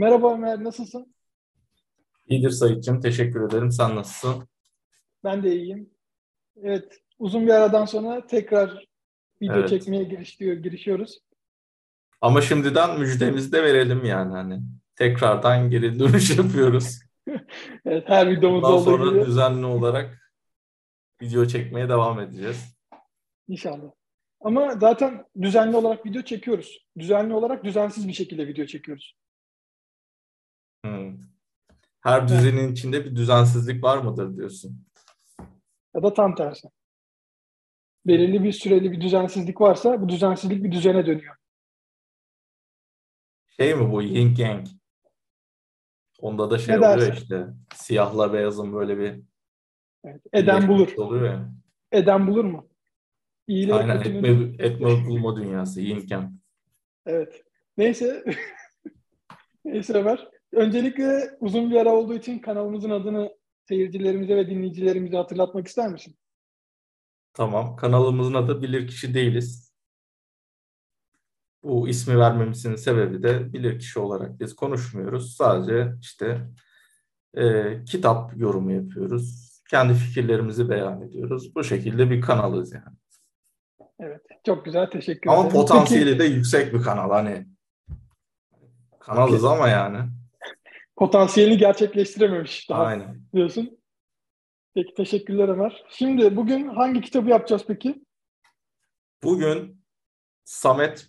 [0.00, 1.14] Merhaba Ömer, nasılsın?
[2.28, 3.70] İyidir Sayit'ciğim, teşekkür ederim.
[3.70, 4.48] Sen nasılsın?
[5.24, 5.90] Ben de iyiyim.
[6.62, 8.86] Evet, uzun bir aradan sonra tekrar
[9.42, 9.68] video Evet.
[9.68, 11.18] çekmeye girişiyor, girişiyoruz.
[12.20, 14.60] Ama şimdiden müjdemizi de verelim yani hani.
[14.96, 17.00] Tekrardan geri dönüş yapıyoruz.
[17.84, 20.32] Evet, her videomuzda Bundan olduğu sonra gibi düzenli olarak
[21.22, 22.76] video çekmeye devam edeceğiz.
[23.48, 23.90] inşallah.
[24.40, 26.86] Ama zaten düzenli olarak video çekiyoruz.
[26.98, 29.19] Düzenli olarak düzensiz bir şekilde video çekiyoruz.
[32.00, 34.84] Her düzenin içinde bir düzensizlik var mıdır diyorsun?
[35.94, 36.68] Ya da tam tersi.
[38.06, 41.36] Belirli bir süreli bir düzensizlik varsa bu düzensizlik bir düzene dönüyor.
[43.46, 44.66] Şey mi bu yin yang?
[46.20, 47.12] Onda da şey Ne oluyor dersin?
[47.22, 47.46] işte.
[47.74, 49.22] Siyahla beyazın böyle bir
[50.04, 50.92] Evet, eden bulur.
[50.96, 51.50] oluyor ya.
[51.92, 52.68] Eden bulur mu?
[53.46, 54.28] İyiyle Aynen etme,
[54.66, 56.30] etme bulma dünyası yin yang.
[57.06, 57.44] Evet.
[57.76, 58.24] Neyse.
[59.64, 60.28] Neyse Ömer.
[60.52, 63.32] Öncelikle uzun bir ara olduğu için kanalımızın adını
[63.68, 66.16] seyircilerimize ve dinleyicilerimize hatırlatmak ister misin?
[67.32, 67.76] Tamam.
[67.76, 69.70] Kanalımızın adı Bilirkişi Değiliz.
[71.62, 75.36] Bu ismi vermemizin sebebi de bilirkişi olarak biz konuşmuyoruz.
[75.36, 76.48] Sadece işte
[77.34, 79.50] e, kitap yorumu yapıyoruz.
[79.70, 81.54] Kendi fikirlerimizi beyan ediyoruz.
[81.54, 82.96] Bu şekilde bir kanalız yani.
[84.00, 84.22] Evet.
[84.46, 84.90] Çok güzel.
[84.90, 85.52] Teşekkür Ama ederim.
[85.52, 87.10] potansiyeli de yüksek bir kanal.
[87.10, 87.46] Hani
[89.00, 89.98] kanalız ama yani.
[91.00, 93.22] Potansiyelini gerçekleştirememiş daha Aynen.
[93.34, 93.78] diyorsun.
[94.74, 95.84] Peki teşekkürler Ömer.
[95.88, 98.04] Şimdi bugün hangi kitabı yapacağız peki?
[99.22, 99.84] Bugün
[100.44, 101.08] Samet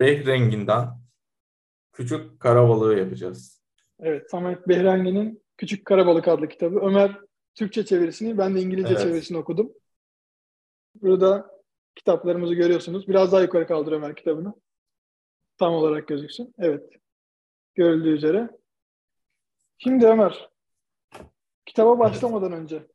[0.00, 0.88] Behrengi'nden
[1.92, 3.62] Küçük Karabalığı yapacağız.
[4.00, 4.30] Evet.
[4.30, 6.78] Samet Behrengi'nin Küçük Karabalık adlı kitabı.
[6.80, 7.20] Ömer
[7.54, 9.02] Türkçe çevirisini, ben de İngilizce Evet.
[9.02, 9.72] çevirisini okudum.
[10.94, 11.50] Burada
[11.94, 13.08] kitaplarımızı görüyorsunuz.
[13.08, 14.54] Biraz daha yukarı kaldır Ömer kitabını.
[15.58, 16.54] Tam olarak gözüksün.
[16.58, 16.90] Evet.
[17.74, 18.50] Görüldüğü üzere.
[19.78, 20.48] Şimdi Ömer,
[21.66, 22.86] kitaba başlamadan önce,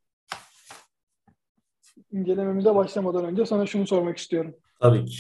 [2.12, 4.56] incelememize başlamadan önce sana şunu sormak istiyorum.
[4.80, 5.18] Tabii ki.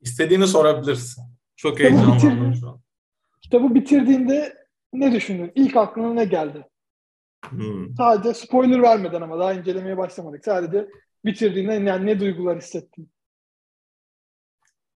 [0.00, 1.24] İstediğini sorabilirsin.
[1.56, 2.80] Çok heyecanlandım şu an.
[3.42, 5.52] Kitabı bitirdiğinde ne düşündün?
[5.54, 6.68] İlk aklına ne geldi?
[7.48, 7.96] Hmm.
[7.96, 10.44] Sadece spoiler vermeden ama daha incelemeye başlamadık.
[10.44, 10.88] Sadece
[11.24, 13.10] bitirdiğinde yani ne duygular hissettin?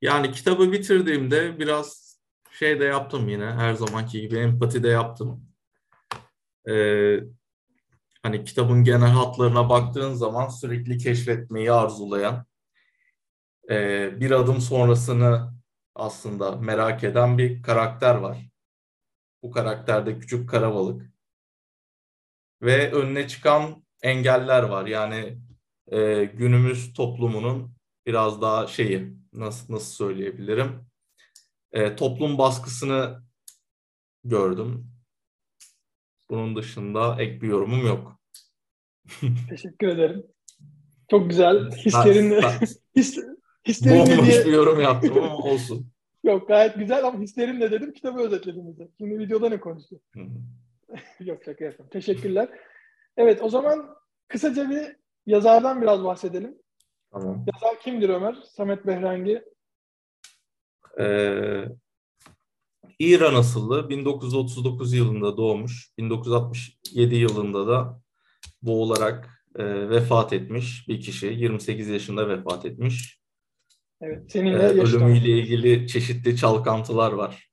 [0.02, 2.18] Yani kitabı bitirdiğimde biraz
[2.52, 5.55] şey de yaptım yine her zamanki gibi empati de yaptım.
[6.70, 7.20] Ee,
[8.24, 12.46] hani kitabın genel hatlarına baktığın zaman sürekli keşfetmeyi arzulayan,
[13.70, 15.53] e, bir adım sonrasını
[15.96, 18.50] aslında merak eden bir karakter var.
[19.44, 21.12] Bu karakterde küçük karabalık.
[22.62, 24.86] Ve önüne çıkan engeller var.
[24.86, 25.38] Yani
[25.92, 30.86] e, günümüz toplumunun biraz daha şeyi nasıl nasıl söyleyebilirim?
[31.72, 33.24] E, toplum baskısını
[34.24, 34.95] gördüm.
[36.30, 38.19] Bunun dışında ek bir yorumum yok.
[39.50, 40.24] Teşekkür ederim.
[41.09, 41.72] Çok güzel.
[41.72, 42.41] Hislerinle,
[42.96, 43.19] his,
[43.68, 45.88] hislerinle diye bir yorum yaptım ama olsun.
[46.24, 48.88] yok gayet güzel ama hislerinle dedim kitabı özetledim bize.
[48.97, 50.02] Şimdi videoda ne konuştuk?
[51.19, 51.90] Yok şaka yapıyorum.
[51.91, 52.50] Teşekkürler.
[53.18, 53.96] Evet o zaman
[54.28, 56.58] kısaca bir yazardan biraz bahsedelim.
[57.12, 57.46] Tamam.
[57.53, 58.35] Yazar kimdir Ömer?
[58.56, 59.44] Samet Behrengi.
[61.00, 61.66] Ee,
[63.00, 65.90] İran asıllı 1939 yılında doğmuş.
[65.98, 68.02] 1967 yılında da
[68.62, 71.26] boğularak e, vefat etmiş bir kişi.
[71.28, 73.20] 28 yaşında vefat etmiş.
[74.02, 74.96] Evet Ee, seninle yaşıt.
[74.96, 77.50] ölümüyle ilgili çeşitli çalkantılar var.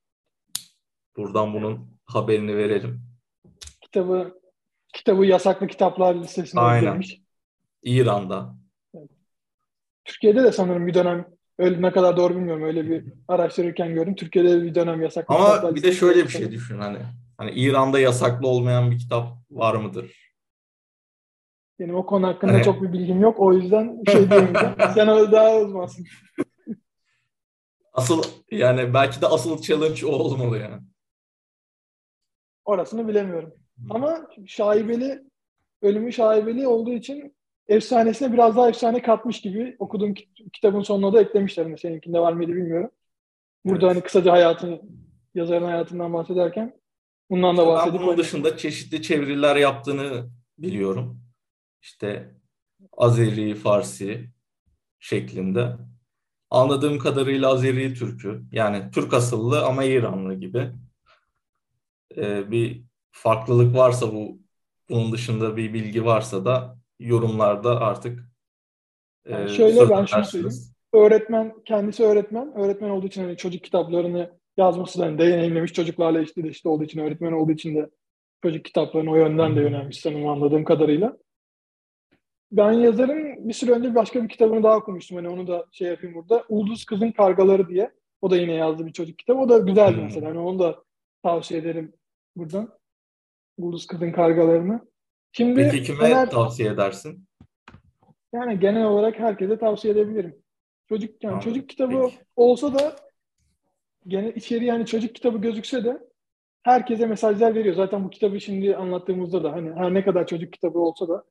[1.17, 3.03] Buradan bunun haberini verelim.
[3.81, 4.41] Kitabı
[4.95, 6.87] kitabı yasaklı kitaplar listesine Aynen.
[6.87, 7.21] eklemiş.
[7.83, 8.57] İran'da.
[10.05, 11.27] Türkiye'de de sanırım bir dönem
[11.63, 14.15] öyle ne kadar doğru bilmiyorum öyle bir araştırırken gördüm.
[14.15, 16.99] Türkiye'de de bir dönem yasaklı Ama bir de şöyle bir şey düşün hani.
[17.39, 20.33] Hani İran'da yasaklı olmayan bir kitap var mıdır?
[21.79, 23.41] Benim o konu hakkında Hani- çok bir bilgim yok.
[23.41, 24.75] O yüzden şey diyemeyeceğim.
[24.95, 26.07] Sen o daha uzmansın.
[27.93, 30.83] Asıl yani belki de asıl challenge o olmalı yani.
[32.65, 33.55] Orasını bilemiyorum.
[33.91, 35.23] Ama şaibeli,
[35.83, 37.37] ölümü şaibeli olduğu için
[37.69, 41.67] efsanesine biraz daha efsane katmış gibi okuduğum kit- kitabın sonuna da eklemişler.
[41.67, 42.91] Mesela seninkinde var mıydı bilmiyorum.
[43.65, 43.95] Burada Evet.
[43.97, 44.81] hani kısaca hayatını,
[45.35, 46.81] yazarın hayatından bahsederken
[47.31, 51.21] bundan da Ben bahsedip bunun dışında çeşitli çeviriler yaptığını biliyorum.
[51.83, 52.35] İşte
[52.97, 54.31] Azeri, Farsi
[55.01, 55.77] şeklinde.
[56.51, 58.43] Anladığım kadarıyla Azeri Türkü.
[58.53, 60.73] Yani Türk asıllı ama İranlı gibi.
[62.17, 64.39] Ee, bir farklılık varsa bu
[64.89, 68.21] bunun dışında bir bilgi varsa da yorumlarda artık
[69.29, 70.55] Yani e, şöyle söz ben şunu söyleyeyim.
[70.93, 72.53] öğretmen, kendisi öğretmen.
[72.57, 77.33] Öğretmen olduğu için hani çocuk kitaplarını yazması da deneyimlemiş çocuklarla işte işte olduğu için öğretmen
[77.33, 77.91] olduğu için de
[78.43, 81.17] çocuk kitaplarını o yönden de yönelmiş sanırım anladığım kadarıyla.
[82.53, 85.17] Ben yazarın bir süre önce başka bir kitabını daha okumuştum.
[85.17, 86.45] Hani onu da şey yapayım burada.
[86.49, 87.91] Ulduz Kızın Kargaları diye.
[88.21, 89.39] O da yine yazdı bir çocuk kitabı.
[89.39, 90.05] O da güzeldi hmm.
[90.05, 90.29] mesela.
[90.29, 90.85] Hani onu da
[91.23, 91.93] tavsiye ederim
[92.37, 92.69] buradan.
[93.59, 94.92] Ulduz Kızın Kargalarını.
[95.33, 97.25] Şimdi Peki kime Ömer, tavsiye edersin?
[98.33, 100.37] Yani genel olarak herkese tavsiye edebilirim.
[100.89, 101.51] Çocuk yani Anladım.
[101.53, 102.19] çocuk kitabı Peki.
[102.37, 102.97] olsa da
[104.07, 105.99] gene içeri yani çocuk kitabı gözükse de
[106.63, 107.75] herkese mesajlar veriyor.
[107.75, 111.25] Zaten bu kitabı şimdi anlattığımızda da hani her ne kadar çocuk kitabı olsa da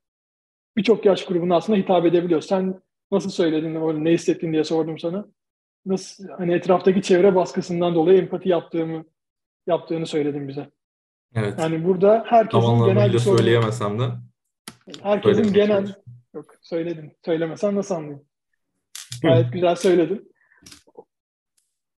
[0.76, 2.40] birçok yaş grubuna aslında hitap edebiliyor.
[2.40, 2.80] Sen
[3.12, 5.26] nasıl söyledin, ne hissettin diye sordum sana.
[5.86, 9.04] Nasıl hani etraftaki çevre baskısından dolayı empati yaptığımı
[9.66, 10.70] yaptığını söyledin bize.
[11.34, 11.58] Evet.
[11.58, 13.38] Yani burada herkesin genel bir sorunu.
[13.38, 14.04] söyleyemesem de.
[15.02, 15.94] Herkesin genel
[16.34, 17.12] yok söyledin.
[17.24, 18.24] Söylemesen nasıl anlayayım?
[19.22, 20.32] Gayet güzel söyledin.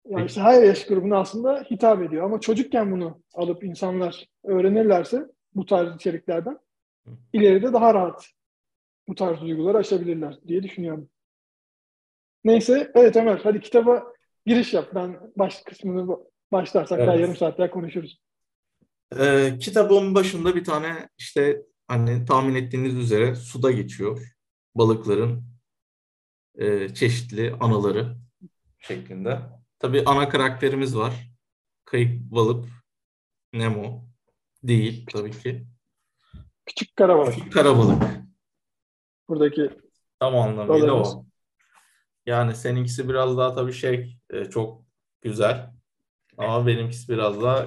[0.08, 2.24] Yani işte her yaş grubuna aslında hitap ediyor.
[2.24, 6.58] Ama çocukken bunu alıp insanlar öğrenirlerse bu tarz içeriklerden
[7.32, 8.26] ileride daha rahat
[9.08, 11.08] bu tarz duyguları aşabilirler diye düşünüyorum.
[12.44, 14.12] Neyse, evet Ömer, hadi kitaba
[14.46, 14.88] giriş yap.
[14.94, 16.16] Ben baş kısmını
[16.52, 17.08] başlarsak evet.
[17.08, 18.18] daha yarım saat daha konuşuruz.
[19.20, 24.34] Ee, kitabın başında bir tane işte hani tahmin ettiğiniz üzere suda geçiyor.
[24.74, 25.44] Balıkların
[26.54, 28.16] e, çeşitli anaları
[28.78, 29.38] şeklinde.
[29.78, 31.30] Tabii ana karakterimiz var.
[31.84, 32.68] Kayık balık
[33.52, 34.04] Nemo
[34.62, 35.66] değil tabii ki.
[36.66, 37.34] Küçük karabalık.
[37.34, 38.02] Küçük karabalık.
[39.28, 39.70] Buradaki
[40.20, 41.24] tam anlamıyla o.
[42.26, 44.82] Yani seninkisi biraz daha tabii şey e, çok
[45.20, 45.70] güzel.
[46.38, 47.66] Ama benimkisi biraz daha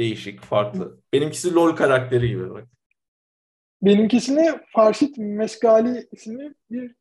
[0.00, 1.00] değişik, farklı.
[1.12, 2.64] Benimkisi LoL karakteri gibi bak.
[3.82, 6.94] Benimkisini Farşit Mesgali isimli bir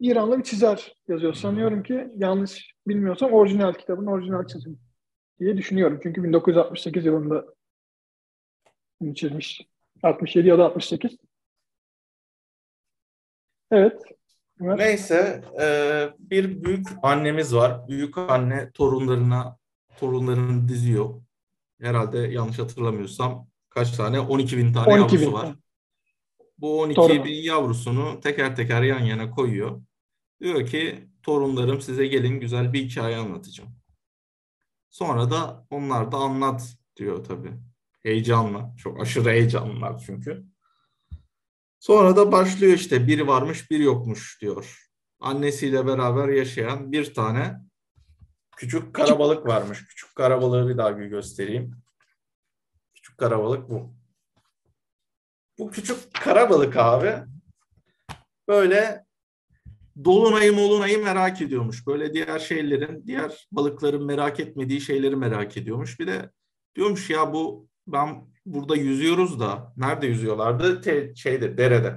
[0.00, 1.34] İranlı bir çizer yazıyor.
[1.34, 4.76] Sanıyorum ki yanlış bilmiyorsam orijinal kitabın orijinal çizimi
[5.40, 6.00] diye düşünüyorum.
[6.02, 7.44] Çünkü 1968 yılında
[9.14, 9.60] çizmiş.
[10.02, 11.16] 67 ya da 68.
[13.70, 14.02] Evet.
[14.60, 14.78] evet.
[14.78, 15.66] Neyse e,
[16.18, 17.88] bir büyük annemiz var.
[17.88, 19.58] Büyük anne torunlarına
[19.98, 21.25] torunlarını diziyor.
[21.80, 24.20] Herhalde yanlış hatırlamıyorsam kaç tane?
[24.20, 25.32] 12 bin tane 12 yavrusu bin.
[25.32, 25.56] var.
[26.58, 27.24] Bu 12 Torun.
[27.24, 29.82] bin yavrusunu teker teker yan yana koyuyor.
[30.40, 33.70] Diyor ki torunlarım size gelin güzel bir hikaye anlatacağım.
[34.90, 37.52] Sonra da onlar da anlat diyor tabii.
[38.02, 38.74] Heyecanla.
[38.78, 40.44] Çok aşırı heyecanlılar çünkü.
[41.80, 44.88] Sonra da başlıyor işte biri varmış bir yokmuş diyor.
[45.20, 47.65] Annesiyle beraber yaşayan bir tane
[48.56, 49.86] küçük karabalık varmış.
[49.86, 51.76] Küçük karabalığı bir daha bir göstereyim.
[52.94, 53.94] Küçük karabalık bu.
[55.58, 57.14] Bu küçük karabalık abi
[58.48, 59.06] böyle
[60.04, 61.86] dolunayı molunayı merak ediyormuş.
[61.86, 66.00] Böyle diğer şeylerin, diğer balıkların merak etmediği şeyleri merak ediyormuş.
[66.00, 66.30] Bir de
[66.76, 70.80] diyormuş ya bu ben burada yüzüyoruz da nerede yüzüyorlardı?
[70.80, 71.94] Te, şeyde derede.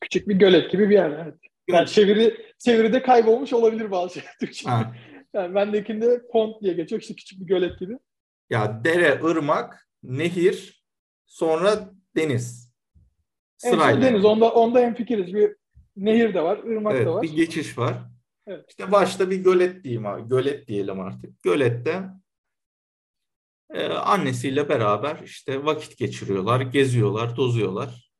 [0.00, 1.10] Küçük bir gölet gibi bir yer.
[1.10, 1.34] Evet.
[1.68, 4.34] Yani çeviri, çeviride kaybolmuş olabilir bazı şeyler.
[5.34, 7.00] Yani bendekinde pont diye geçiyor.
[7.02, 7.98] İşte küçük bir gölet gibi.
[8.50, 10.84] Ya dere, ırmak, nehir,
[11.26, 12.74] sonra deniz.
[13.56, 13.92] Sırayla.
[13.92, 14.24] En deniz.
[14.24, 15.34] Onda, onda en fikiriz.
[15.34, 15.56] Bir
[15.96, 17.22] nehir de var, ırmak evet, da var.
[17.22, 17.94] Bir geçiş var.
[18.46, 18.64] Evet.
[18.68, 20.28] İşte başta bir gölet diyeyim abi.
[20.28, 21.42] Gölet diyelim artık.
[21.42, 22.02] Gölette
[23.70, 28.10] e, annesiyle beraber işte vakit geçiriyorlar, geziyorlar, tozuyorlar.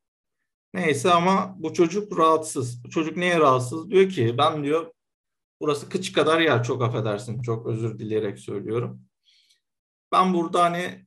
[0.73, 2.83] Neyse ama bu çocuk rahatsız.
[2.83, 3.89] Bu çocuk neye rahatsız?
[3.89, 4.91] Diyor ki ben diyor
[5.61, 7.41] burası kıç kadar yer çok affedersin.
[7.41, 9.01] Çok özür dileyerek söylüyorum.
[10.11, 11.05] Ben burada hani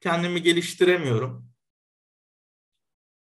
[0.00, 1.48] kendimi geliştiremiyorum.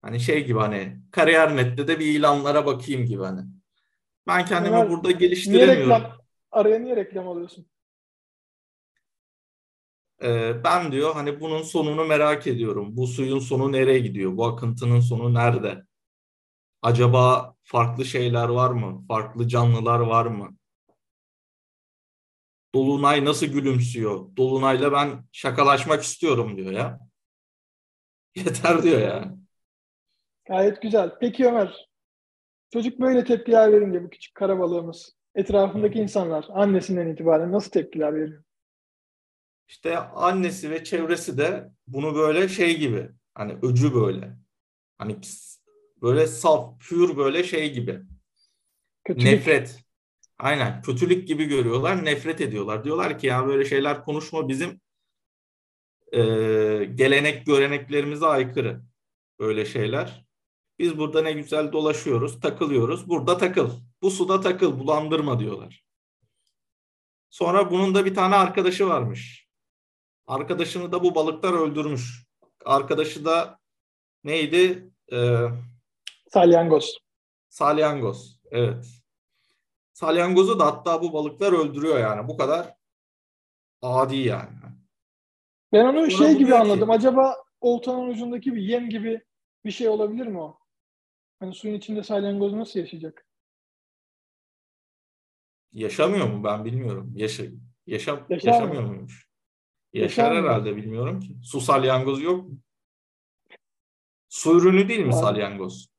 [0.02, 3.40] Hani şey gibi hani kariyer nette de bir ilanlara bakayım gibi hani.
[4.26, 5.88] Ben kendimi Ömer, burada geliştiremiyorum.
[5.88, 6.18] Niye reklam,
[6.50, 7.66] araya niye reklam alıyorsun?
[10.22, 12.96] Ee, ben diyor hani bunun sonunu merak ediyorum.
[12.96, 14.36] Bu suyun sonu nereye gidiyor?
[14.36, 15.82] Bu akıntının sonu nerede?
[16.84, 19.04] Acaba farklı şeyler var mı?
[19.08, 20.56] Farklı canlılar var mı?
[22.74, 24.36] Dolunay nasıl gülümsüyor?
[24.36, 27.00] Dolunayla ben şakalaşmak istiyorum diyor ya.
[28.36, 29.34] Yeter diyor ya.
[30.48, 31.18] Gayet güzel.
[31.20, 31.88] Peki Ömer,
[32.72, 38.44] çocuk böyle tepkiler verince bu küçük karabalığımız, etrafındaki insanlar annesinden itibaren nasıl tepkiler veriyor?
[39.68, 44.36] İşte annesi ve çevresi de bunu böyle şey gibi, hani öcü böyle,
[44.98, 45.20] hani
[46.04, 48.00] böyle saf, pür böyle şey gibi.
[49.04, 49.26] Kötülük.
[49.26, 49.84] Nefret.
[50.38, 52.84] Aynen kötülük gibi görüyorlar, nefret ediyorlar.
[52.84, 54.80] Diyorlar ki ya böyle şeyler konuşma bizim
[56.12, 56.20] e,
[56.94, 58.82] gelenek göreneklerimize aykırı
[59.38, 60.24] böyle şeyler.
[60.78, 63.08] Biz burada ne güzel dolaşıyoruz, takılıyoruz.
[63.08, 63.70] Burada takıl.
[64.02, 65.84] Bu suda takıl, bulandırma diyorlar.
[67.30, 69.48] Sonra bunun da bir tane arkadaşı varmış.
[70.26, 72.26] Arkadaşını da bu balıklar öldürmüş.
[72.64, 73.58] Arkadaşı da
[74.24, 74.90] neydi?
[75.12, 75.48] Ee,
[76.34, 76.98] Salyangoz.
[77.48, 78.40] salyangoz.
[78.50, 78.86] Evet.
[79.92, 82.28] Salyangozu da hatta bu balıklar öldürüyor yani.
[82.28, 82.74] Bu kadar
[83.82, 84.50] adi yani.
[85.72, 86.90] Ben onu Sonra şey gibi ki- anladım.
[86.90, 89.24] Acaba oltanın ucundaki bir yem gibi
[89.64, 90.58] bir şey olabilir mi o?
[91.40, 93.26] Hani suyun içinde salyangoz nasıl yaşayacak?
[95.72, 97.12] Yaşamıyor mu ben bilmiyorum.
[97.16, 97.44] Yaşa,
[97.86, 98.88] yaşam, Yaşar yaşamıyor mı?
[98.88, 99.28] muymuş?
[99.92, 100.48] Yaşar, Yaşar mı?
[100.48, 101.36] herhalde bilmiyorum ki.
[101.44, 102.58] Su salyangozu yok mu?
[104.28, 105.20] Su ürünü değil mi Var.
[105.20, 105.93] salyangoz?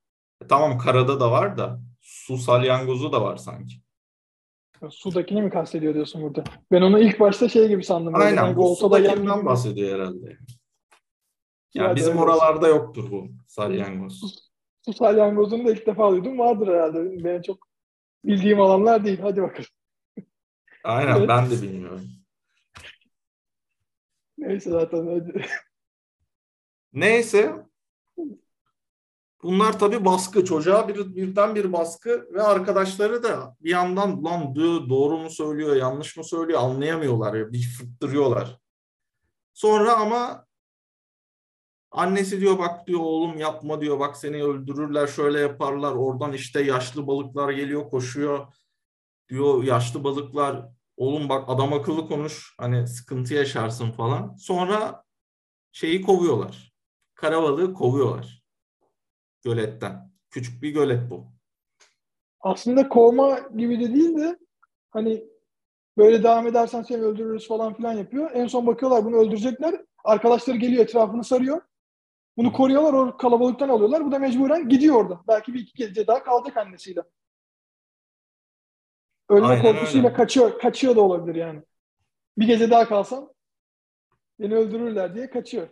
[0.49, 3.75] Tamam karada da var da su salyangozu da var sanki.
[4.89, 6.43] Sudakini mi kastediyor diyorsun burada?
[6.71, 8.15] Ben onu ilk başta şey gibi sandım.
[8.15, 10.37] Aynen Sanki bu sudakinden bahsediyor herhalde.
[11.73, 12.23] Yani Hadi bizim olsun.
[12.27, 14.21] oralarda yoktur bu salyangoz.
[14.85, 16.39] Su salyangozunu da ilk defa duydum.
[16.39, 17.23] Vardır herhalde.
[17.23, 17.67] Benim çok
[18.25, 19.19] bildiğim alanlar değil.
[19.21, 19.69] Hadi bakalım.
[20.83, 21.29] Aynen Evet.
[21.29, 22.01] ben de bilmiyorum.
[24.37, 25.33] Neyse zaten.
[26.93, 27.65] Neyse.
[29.43, 30.45] Bunlar tabii baskı.
[30.45, 35.75] Çocuğa bir, birden bir baskı ve arkadaşları da bir yandan lan diyor doğru mu söylüyor,
[35.75, 37.51] yanlış mı söylüyor anlayamıyorlar ya.
[37.51, 38.59] Bir fıttırıyorlar.
[39.53, 40.45] Sonra ama
[41.91, 45.91] annesi diyor bak diyor oğlum yapma diyor bak seni öldürürler şöyle yaparlar.
[45.91, 48.47] Oradan işte yaşlı balıklar geliyor koşuyor.
[49.29, 50.65] Diyor yaşlı balıklar
[50.97, 54.35] oğlum bak adam akıllı konuş hani sıkıntı yaşarsın falan.
[54.35, 55.03] Sonra
[55.71, 56.73] şeyi kovuyorlar.
[57.15, 58.44] Karabalığı kovuyorlar.
[59.45, 60.11] Göletten.
[60.29, 61.27] Küçük bir gölet bu.
[62.39, 64.39] Aslında kovma gibi de değil de
[64.91, 65.25] hani
[65.97, 68.31] böyle devam edersen seni öldürürüz falan filan yapıyor.
[68.33, 69.81] En son bakıyorlar bunu öldürecekler.
[70.03, 71.61] Arkadaşları geliyor etrafını sarıyor.
[72.37, 74.05] Bunu koruyorlar o kalabalıktan alıyorlar.
[74.05, 75.21] Bu da mecburen gidiyor orada.
[75.27, 77.03] Belki bir iki gece daha kalacak annesiyle.
[79.29, 80.17] Ölme Aynen korkusuyla öyle.
[80.17, 81.61] kaçıyor, kaçıyor da olabilir yani.
[82.37, 83.29] Bir gece daha kalsam
[84.39, 85.67] beni öldürürler diye kaçıyor.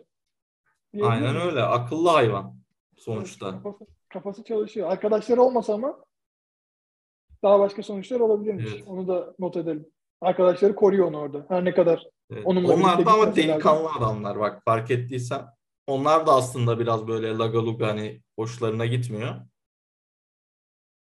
[0.92, 1.62] Diyebilir Aynen öyle.
[1.62, 2.63] Akıllı hayvan
[2.98, 3.50] sonuçta.
[3.62, 4.88] Kafası, kafası çalışıyor.
[4.90, 6.04] Arkadaşları olmasa ama
[7.42, 8.72] daha başka sonuçlar olabilirmiş.
[8.74, 8.84] Evet.
[8.86, 9.86] Onu da not edelim.
[10.20, 11.46] Arkadaşları koruyor onu orada.
[11.48, 12.42] Her ne kadar Evet.
[12.46, 13.42] Onunla Onlar da ama de.
[13.42, 15.44] delikanlı adamlar bak fark ettiysen.
[15.86, 19.34] Onlar da aslında biraz böyle lagaluga hani hoşlarına gitmiyor.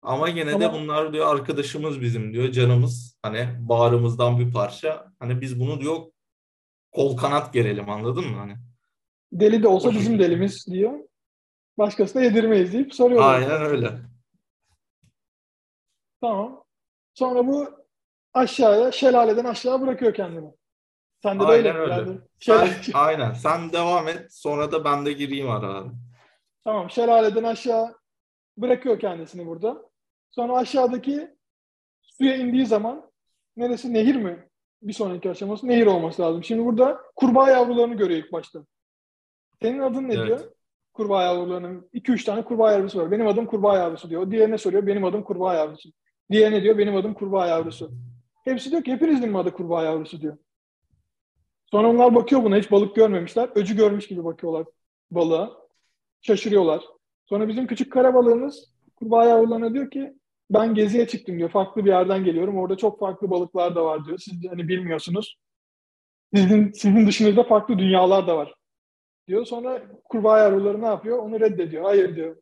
[0.03, 5.13] Ama yine de Ama- bunlar diyor arkadaşımız bizim diyor canımız hani bağrımızdan bir parça.
[5.19, 5.97] Hani biz bunu diyor
[6.93, 8.57] kol kanat gerelim anladın mı hani?
[9.33, 10.93] deli de olsa bizim delimiz diyor.
[11.79, 13.35] Başkasına yedirmeyiz deyip soruyorlar.
[13.35, 13.91] Aynen öyle.
[16.21, 16.65] Tamam.
[17.15, 17.67] Sonra bu
[18.35, 20.51] aşağıya, şelaleden aşağı bırakıyor kendini.
[21.23, 21.95] Sen de Aynen böyle.
[21.95, 21.95] öyle.
[21.95, 25.87] Yani Sen, aynen sen devam et sonra da ben de gireyim ara ara.
[26.65, 27.95] Tamam şelaleden aşağı
[28.57, 29.91] bırakıyor kendisini burada.
[30.31, 31.37] Sonra aşağıdaki
[32.03, 33.11] suya indiği zaman
[33.57, 34.49] neresi nehir mi?
[34.83, 36.45] Bir sonraki aşaması nehir olması lazım.
[36.45, 38.61] Şimdi burada kurbağa yavrularını görüyor ilk başta.
[39.63, 40.27] Senin adın ne Evet.
[40.27, 40.53] diyor?
[40.97, 43.11] Kurbağa yavrularının 2-3 tane kurbağa yavrusu var.
[43.11, 44.31] Benim adım kurbağa yavrusu diyor.
[44.31, 44.87] Diğerine soruyor.
[44.87, 45.89] Benim adım kurbağa yavrusu.
[46.31, 47.91] Diğerine diyor benim adım kurbağa yavrusu.
[48.45, 50.37] Hepsi diyor ki hepinizin mi adı kurbağa yavrusu diyor.
[51.71, 53.49] Sonra onlar bakıyor buna hiç balık görmemişler.
[53.55, 54.67] Öcü görmüş gibi bakıyorlar
[55.11, 55.51] balığa.
[56.23, 56.85] Şaşırıyorlar.
[57.27, 60.15] Sonra bizim küçük kara balığımız kurbağa yavrularına diyor ki
[60.51, 61.51] ben geziye çıktım diyor.
[61.51, 62.59] Farklı bir yerden geliyorum.
[62.59, 64.19] Orada çok farklı balıklar da var diyor.
[64.19, 65.39] Siz hani bilmiyorsunuz.
[66.35, 68.55] Sizin, sizin dışınızda farklı dünyalar da var
[69.29, 69.45] diyor.
[69.45, 71.19] Sonra kurbağa yavruları ne yapıyor?
[71.19, 71.85] Onu reddediyor.
[71.85, 72.37] Hayır diyor.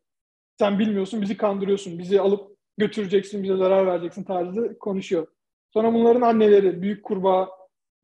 [0.59, 1.99] Sen bilmiyorsun, bizi kandırıyorsun.
[1.99, 5.27] Bizi alıp götüreceksin, bize zarar vereceksin tarzı konuşuyor.
[5.73, 7.49] Sonra bunların anneleri, büyük kurbağa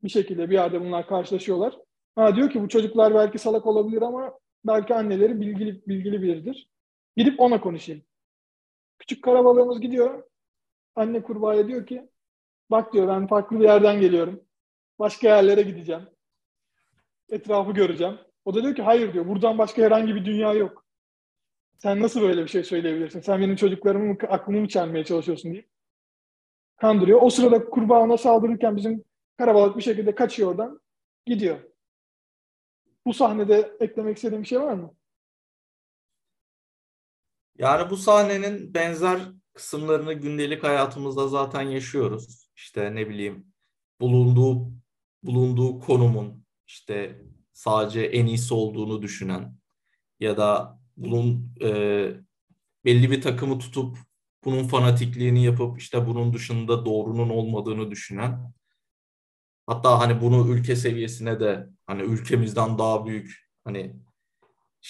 [0.02, 1.78] bir şekilde bir yerde bunlar karşılaşıyorlar.
[2.16, 6.68] Ha diyor ki bu çocuklar belki salak olabilir ama belki anneleri bilgili bilgili biridir.
[7.16, 8.02] Gidip ona konuşayım.
[8.98, 10.22] Küçük karabalığımız gidiyor.
[10.94, 12.08] Anne kurbağaya diyor ki
[12.70, 14.44] bak diyor ben farklı bir yerden geliyorum.
[14.98, 16.02] Başka yerlere gideceğim.
[17.30, 18.18] Etrafı göreceğim.
[18.44, 19.28] O da diyor ki hayır diyor.
[19.28, 20.86] Buradan başka herhangi bir dünya yok.
[21.78, 23.20] Sen nasıl böyle bir şey söyleyebilirsin?
[23.20, 25.66] Sen benim çocuklarımın aklımı mı çelmeye çalışıyorsun diye.
[26.76, 27.22] Kandırıyor.
[27.22, 29.04] O sırada kurbağa ona saldırırken bizim
[29.38, 30.80] karabalık bir şekilde kaçıyor oradan.
[31.26, 31.58] Gidiyor.
[33.06, 34.94] Bu sahnede eklemek istediğim bir şey var mı?
[37.58, 39.18] Yani bu sahnenin benzer
[39.54, 42.48] kısımlarını gündelik hayatımızda zaten yaşıyoruz.
[42.56, 43.46] İşte ne bileyim
[44.00, 44.72] bulunduğu
[45.22, 47.22] bulunduğu konumun işte
[47.52, 49.56] sadece en iyisi olduğunu düşünen
[50.20, 51.68] ya da bunun e,
[52.84, 53.98] belli bir takımı tutup
[54.44, 58.52] bunun fanatikliğini yapıp işte bunun dışında doğrunun olmadığını düşünen
[59.66, 63.96] hatta hani bunu ülke seviyesine de hani ülkemizden daha büyük hani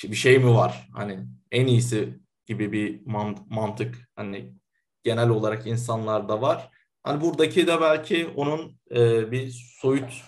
[0.05, 3.07] bir şey mi var hani en iyisi gibi bir
[3.51, 4.55] mantık hani
[5.03, 6.71] genel olarak insanlarda var.
[7.03, 9.51] Hani buradaki de belki onun e, bir
[9.81, 10.23] soyut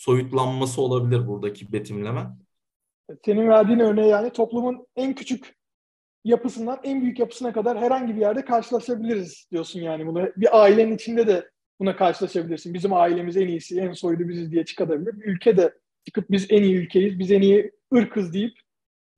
[0.00, 2.26] soyutlanması olabilir buradaki betimleme.
[3.24, 5.56] Senin verdiğin örneği yani toplumun en küçük
[6.24, 10.32] yapısından en büyük yapısına kadar herhangi bir yerde karşılaşabiliriz diyorsun yani bunu.
[10.36, 12.74] Bir ailenin içinde de buna karşılaşabilirsin.
[12.74, 15.20] Bizim ailemiz en iyisi, en soylu biziz diye çıkabilir.
[15.20, 15.74] Bir ülke de
[16.06, 18.58] çıkıp biz en iyi ülkeyiz, biz en iyi ırkız deyip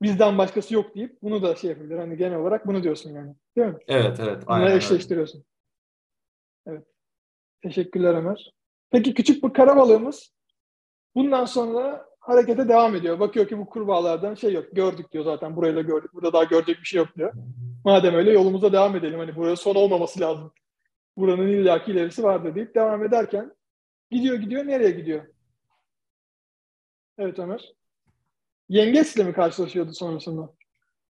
[0.03, 1.99] bizden başkası yok deyip bunu da şey yapabilir.
[1.99, 3.35] Hani genel olarak bunu diyorsun yani.
[3.57, 3.79] Değil mi?
[3.89, 4.47] Evet, evet.
[4.47, 5.45] Bunları aynen eşleştiriyorsun.
[6.67, 6.85] Evet.
[7.63, 8.53] Teşekkürler Ömer.
[8.91, 10.33] Peki küçük bir karabalığımız
[11.15, 13.21] bundan sonra harekete devam ediyor.
[13.21, 14.65] Bakıyor ki bu kurbağalardan şey yok.
[14.73, 15.57] Gördük diyor zaten.
[15.57, 16.15] Burayı da gördük.
[16.15, 17.33] Burada daha görecek bir şey yok diyor.
[17.85, 19.19] Madem öyle yolumuza devam edelim.
[19.19, 20.53] Hani buraya son olmaması lazım.
[21.17, 23.53] Buranın illaki ilerisi vardır deyip devam ederken
[24.11, 25.27] gidiyor gidiyor nereye gidiyor?
[27.19, 27.73] Evet Ömer.
[28.69, 30.55] Yengeçle mi karşılaşıyordu sonrasında?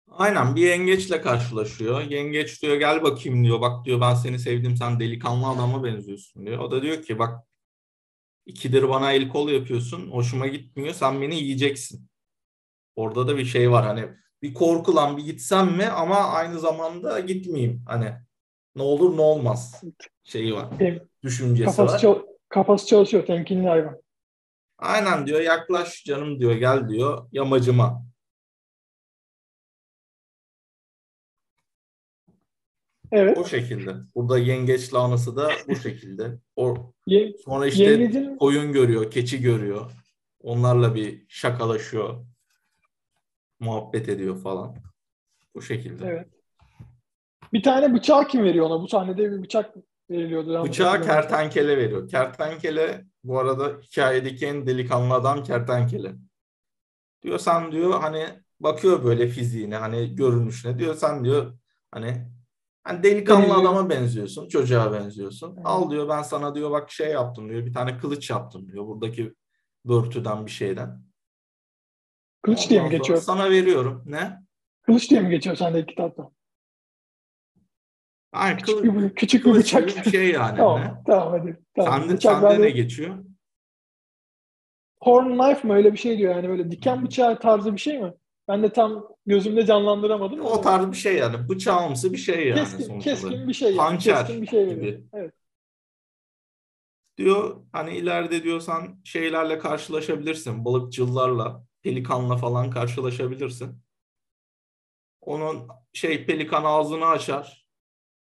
[0.07, 2.01] Aynen bir yengeçle karşılaşıyor.
[2.01, 3.61] Yengeç diyor gel bakayım diyor.
[3.61, 6.59] Bak diyor ben seni sevdim sen delikanlı adama benziyorsun diyor.
[6.59, 7.39] O da diyor ki bak
[8.45, 10.11] ikidir bana el kol yapıyorsun.
[10.11, 10.93] Hoşuma gitmiyor.
[10.93, 12.07] Sen beni yiyeceksin.
[12.95, 14.09] Orada da bir şey var hani
[14.41, 17.83] bir korku lan bir gitsem mi ama aynı zamanda gitmeyeyim.
[17.87, 18.13] Hani
[18.75, 19.83] ne olur ne olmaz
[20.23, 20.67] şeyi var.
[21.23, 21.99] Düşüncesi kafası var.
[21.99, 24.01] Çal- kafası çalışıyor temkinli hayvan.
[24.77, 28.03] Aynen diyor yaklaş canım diyor gel diyor yamacıma.
[33.11, 33.37] Evet.
[33.37, 33.95] O şekilde.
[34.15, 36.39] Burada yengeç lahanası da bu şekilde.
[36.55, 39.91] O, Ye- sonra işte Yengecin koyun görüyor, keçi görüyor.
[40.39, 42.25] Onlarla bir şakalaşıyor.
[43.59, 44.75] Muhabbet ediyor falan.
[45.55, 46.05] Bu şekilde.
[46.07, 46.27] evet.
[47.53, 48.81] Bir tane bıçağı kim veriyor ona?
[48.81, 49.75] Bu sahnede bir bıçak
[50.09, 50.63] veriliyordu.
[50.63, 52.07] Bıçağı kertenkele veriyor.
[52.07, 56.15] Kertenkele bu arada hikayedeki en delikanlı adam kertenkele.
[57.23, 58.25] Diyor sen diyor hani
[58.59, 61.57] bakıyor böyle fiziğine hani görünüşüne diyor sen diyor
[61.91, 62.27] hani
[62.83, 63.61] hani delikanlı Benziyor.
[63.61, 65.53] adama benziyorsun çocuğa benziyorsun.
[65.55, 65.65] Evet.
[65.65, 69.33] Al diyor ben sana diyor bak şey yaptım diyor bir tane kılıç yaptım diyor buradaki
[69.85, 71.01] börtüden bir şeyden.
[72.41, 73.19] Kılıç diye mi geçiyor?
[73.19, 74.03] Sana veriyorum.
[74.05, 74.41] Ne?
[74.81, 76.31] Kılıç diye mi geçiyor sendeki kitapta?
[78.31, 80.05] Hayır, Küçük kılı, bir, küçük bir kılıç bıçak.
[80.05, 80.57] bir şey yani.
[80.57, 80.93] tamam, ne?
[81.07, 81.63] tamam hadi.
[81.75, 81.99] Tamam.
[82.01, 83.23] Sende, Bıçak sende bende- ne geçiyor?
[85.01, 88.13] Horn knife mı öyle bir şey diyor yani böyle diken bıçağı tarzı bir şey mi?
[88.51, 90.41] Ben de tam gözümde canlandıramadım.
[90.41, 91.49] O tarz bir şey yani.
[91.49, 92.59] Bıçağımsı bir şey yani.
[92.59, 93.11] keskin, sonuçta.
[93.11, 93.77] keskin bir şey yani.
[93.81, 94.75] Hançer keskin bir şey veriyor.
[94.75, 95.03] gibi.
[95.13, 95.33] Evet.
[97.17, 100.65] Diyor hani ileride diyorsan şeylerle karşılaşabilirsin.
[100.65, 103.83] Balıkçılarla, pelikanla falan karşılaşabilirsin.
[105.21, 107.67] Onun şey pelikan ağzını açar.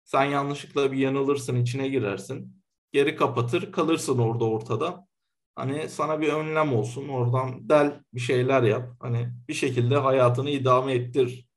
[0.04, 2.64] Sen yanlışlıkla bir yanılırsın, içine girersin.
[2.92, 5.08] Geri kapatır, kalırsın orada ortada.
[5.56, 7.08] Hani sana bir önlem olsun.
[7.08, 8.90] Oradan del bir şeyler yap.
[9.00, 11.48] Hani bir şekilde hayatını idame ettir.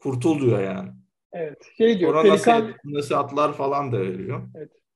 [0.00, 0.90] Kurtul diyor yani.
[1.32, 1.58] Evet.
[1.78, 2.10] Şey diyor.
[2.10, 4.42] Sonra Pelikan, nasihat, nasihatler falan da veriyor.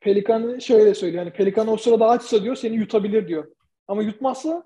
[0.01, 1.25] pelikan şöyle söylüyor.
[1.25, 3.45] Yani pelikan o sırada açsa diyor seni yutabilir diyor.
[3.89, 4.65] Ama yutmazsa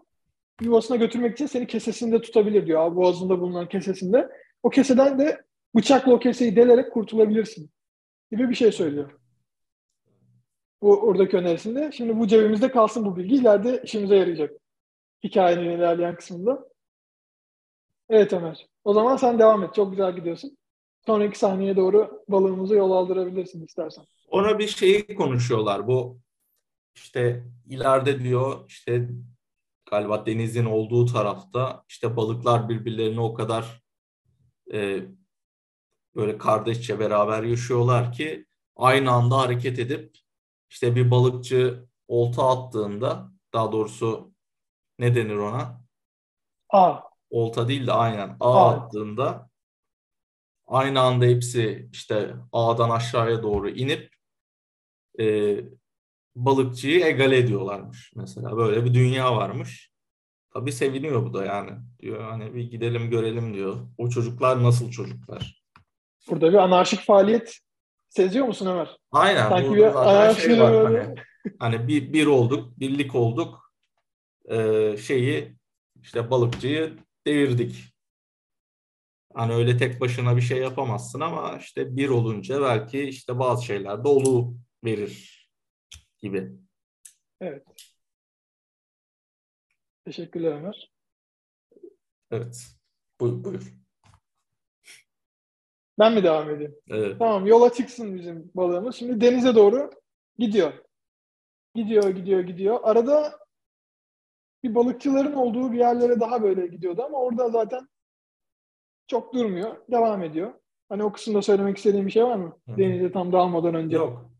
[0.61, 2.97] yuvasına götürmek için seni kesesinde tutabilir diyor.
[2.97, 4.29] Boğazında bulunan kesesinde.
[4.63, 5.43] O keseden de
[5.77, 7.71] bıçakla o keseyi delerek kurtulabilirsin
[8.31, 9.11] gibi bir şey söylüyor.
[10.83, 11.93] Bu oradaki önerisinde.
[11.93, 13.35] Şimdi bu cebimizde kalsın bu bilgi.
[13.35, 14.51] ileride işimize yarayacak.
[15.25, 16.69] Hikayenin ilerleyen kısmında.
[18.09, 18.67] Evet Ömer.
[18.85, 19.75] O zaman sen devam et.
[19.75, 20.59] Çok güzel gidiyorsun.
[21.07, 24.05] Sonraki sahneye doğru balığımızı yol aldırabilirsin istersen.
[24.29, 25.87] Ona bir şeyi konuşuyorlar.
[25.87, 26.19] Bu
[26.95, 29.09] işte ileride diyor işte
[29.91, 33.83] galiba denizin olduğu tarafta işte balıklar birbirlerini o kadar
[34.73, 35.03] e,
[36.17, 40.22] böyle kardeşçe beraber yaşıyorlar ki aynı anda hareket edip
[40.73, 44.33] işte bir balıkçı olta attığında daha doğrusu
[44.99, 45.81] ne denir ona?
[46.71, 47.01] A.
[47.31, 48.71] Olta değil de aynen ağ Ağ.
[48.71, 49.51] attığında
[50.67, 54.15] aynı anda hepsi işte ağdan aşağıya doğru inip
[55.21, 55.57] e,
[56.37, 58.57] balıkçıyı egale ediyorlarmış mesela.
[58.57, 59.93] Böyle bir dünya varmış.
[60.51, 61.71] Tabii seviniyor bu da yani.
[62.01, 63.77] Diyor hani bir gidelim görelim diyor.
[63.99, 65.63] O çocuklar nasıl çocuklar?
[66.31, 67.59] Burada bir anarşik faaliyet
[68.13, 68.97] seziyor musun Ömer?
[69.13, 69.49] Aynen.
[69.49, 71.15] Sanki bir anarşik şey var böyle- hani,
[71.59, 73.73] hani bir, bir olduk, birlik olduk.
[74.45, 75.57] Ee, şeyi
[76.03, 77.95] işte balıkçıyı devirdik.
[79.35, 84.05] Hani öyle tek başına bir şey yapamazsın ama işte bir olunca belki işte bazı şeyler
[84.05, 85.49] de olu verir
[86.19, 86.53] gibi.
[87.41, 87.65] Evet.
[90.05, 90.93] Teşekkürler Ömer.
[92.31, 92.67] Evet.
[93.21, 93.45] Buyur.
[93.45, 93.82] buyur.
[95.99, 96.75] Ben mi devam edeyim?
[96.91, 97.19] Evet.
[97.19, 98.95] Tamam yola çıksın bizim balığımız.
[98.97, 99.91] Şimdi denize doğru
[100.39, 100.73] gidiyor.
[101.75, 102.79] Gidiyor, gidiyor, gidiyor.
[102.83, 103.39] Arada
[104.65, 107.89] bir balıkçıların olduğu bir yerlere daha böyle gidiyordu ama orada zaten
[109.07, 109.77] çok durmuyor.
[109.91, 110.53] Devam ediyor.
[110.89, 112.57] Hani o kısımda söylemek istediğim bir şey var mı?
[112.69, 112.77] Hı.
[112.79, 113.97] Denize tam dalmadan önce.
[113.97, 114.31] Yok.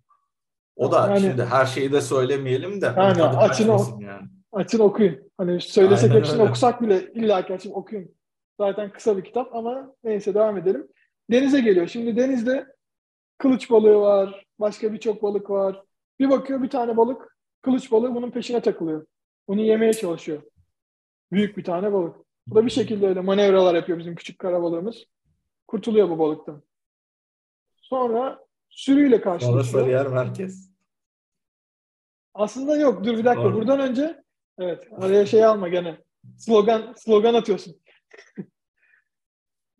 [0.77, 2.87] O da Yani- şimdi her şeyi de söylemeyelim de.
[2.97, 4.29] Yani açın o- yani.
[4.53, 5.31] Açın okuyun.
[5.39, 6.51] Hani söylesek Aynen hepsini öyle.
[6.51, 8.15] okusak bile illa ki açıp okuyun.
[8.61, 10.89] Zaten kısa bir kitap ama neyse devam edelim.
[11.33, 11.87] Denize geliyor.
[11.87, 12.67] Şimdi denizde
[13.39, 14.47] kılıç balığı var.
[14.59, 15.83] Başka birçok balık var.
[16.19, 19.07] Bir bakıyor bir tane balık kılıç balığı bunun peşine takılıyor.
[19.49, 20.43] Bunu yemeye çalışıyor.
[21.33, 22.17] Büyük bir tane balık.
[22.47, 25.05] Bu da bir şekilde öyle manevralar yapıyor bizim küçük kara balığımız.
[25.69, 26.63] Kurtuluyor bu balıktan.
[27.77, 29.83] Sonra sürüyle Sonra karşılaşıyor.
[29.83, 30.73] Sarıyer Merkez.
[32.35, 33.05] Aslında yok.
[33.05, 33.45] Dur bir dakika.
[33.45, 33.57] Doğru.
[33.57, 34.23] Buradan önce
[34.59, 36.01] evet araya şey alma gene.
[36.39, 37.83] Slogan slogan atıyorsun.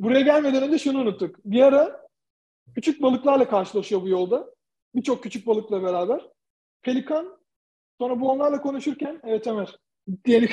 [0.03, 1.37] Buraya gelmeden önce şunu unuttuk.
[1.45, 2.07] Bir ara
[2.75, 4.55] küçük balıklarla karşılaşıyor bu yolda.
[4.95, 6.29] Birçok küçük balıkla beraber.
[6.83, 7.39] Pelikan
[8.01, 9.77] sonra bu onlarla konuşurken evet Ömer
[10.25, 10.49] diyelim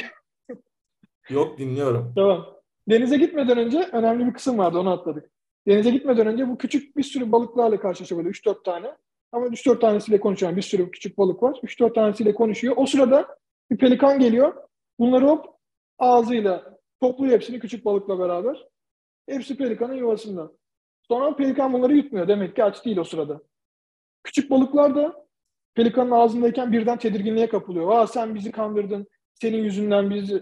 [1.29, 2.13] Yok dinliyorum.
[2.15, 2.47] Tamam.
[2.89, 5.31] Denize gitmeden önce önemli bir kısım vardı onu atladık.
[5.67, 8.95] Denize gitmeden önce bu küçük bir sürü balıklarla karşılaşıyor böyle 3-4 tane.
[9.31, 10.49] Ama 3-4 tanesiyle konuşuyor.
[10.49, 11.59] Yani bir sürü küçük balık var.
[11.63, 12.73] 3-4 tanesiyle konuşuyor.
[12.77, 13.38] O sırada
[13.71, 14.53] bir pelikan geliyor.
[14.99, 15.45] Bunları hop
[15.99, 18.69] ağzıyla topluyor hepsini küçük balıkla beraber.
[19.30, 20.52] Hepsi pelikanın yuvasında.
[21.08, 22.28] Sonra pelikan bunları yutmuyor.
[22.28, 23.42] Demek ki aç değil o sırada.
[24.24, 25.28] Küçük balıklar da
[25.76, 27.92] pelikanın ağzındayken birden tedirginliğe kapılıyor.
[27.92, 29.08] Aa sen bizi kandırdın.
[29.34, 30.34] Senin yüzünden biz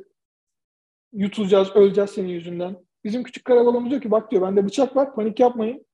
[1.13, 2.77] yutulacağız, öleceğiz senin yüzünden.
[3.03, 5.85] Bizim küçük karabalığımız diyor ki bak diyor bende bıçak var panik yapmayın.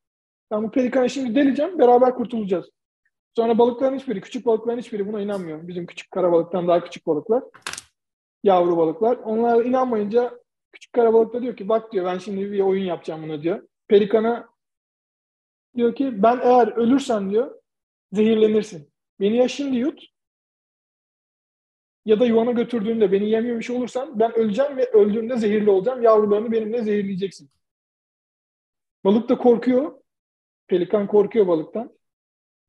[0.51, 2.69] Ben bu pelikanı şimdi deleceğim beraber kurtulacağız.
[3.35, 5.67] Sonra balıkların hiçbiri, küçük balıkların hiçbiri buna inanmıyor.
[5.67, 7.43] Bizim küçük karabalıktan daha küçük balıklar.
[8.43, 9.17] Yavru balıklar.
[9.17, 10.42] Onlar inanmayınca
[10.73, 13.67] küçük karabalık da diyor ki bak diyor ben şimdi bir oyun yapacağım buna diyor.
[13.87, 14.49] Pelikana
[15.75, 17.61] diyor ki ben eğer ölürsem diyor
[18.11, 18.93] zehirlenirsin.
[19.19, 20.03] Beni ya şimdi yut
[22.05, 26.01] ya da yuvana götürdüğünde beni yememiş olursan ben öleceğim ve öldüğümde zehirli olacağım.
[26.01, 27.49] Yavrularını benimle zehirleyeceksin.
[29.03, 29.99] Balık da korkuyor.
[30.67, 31.97] Pelikan korkuyor balıktan.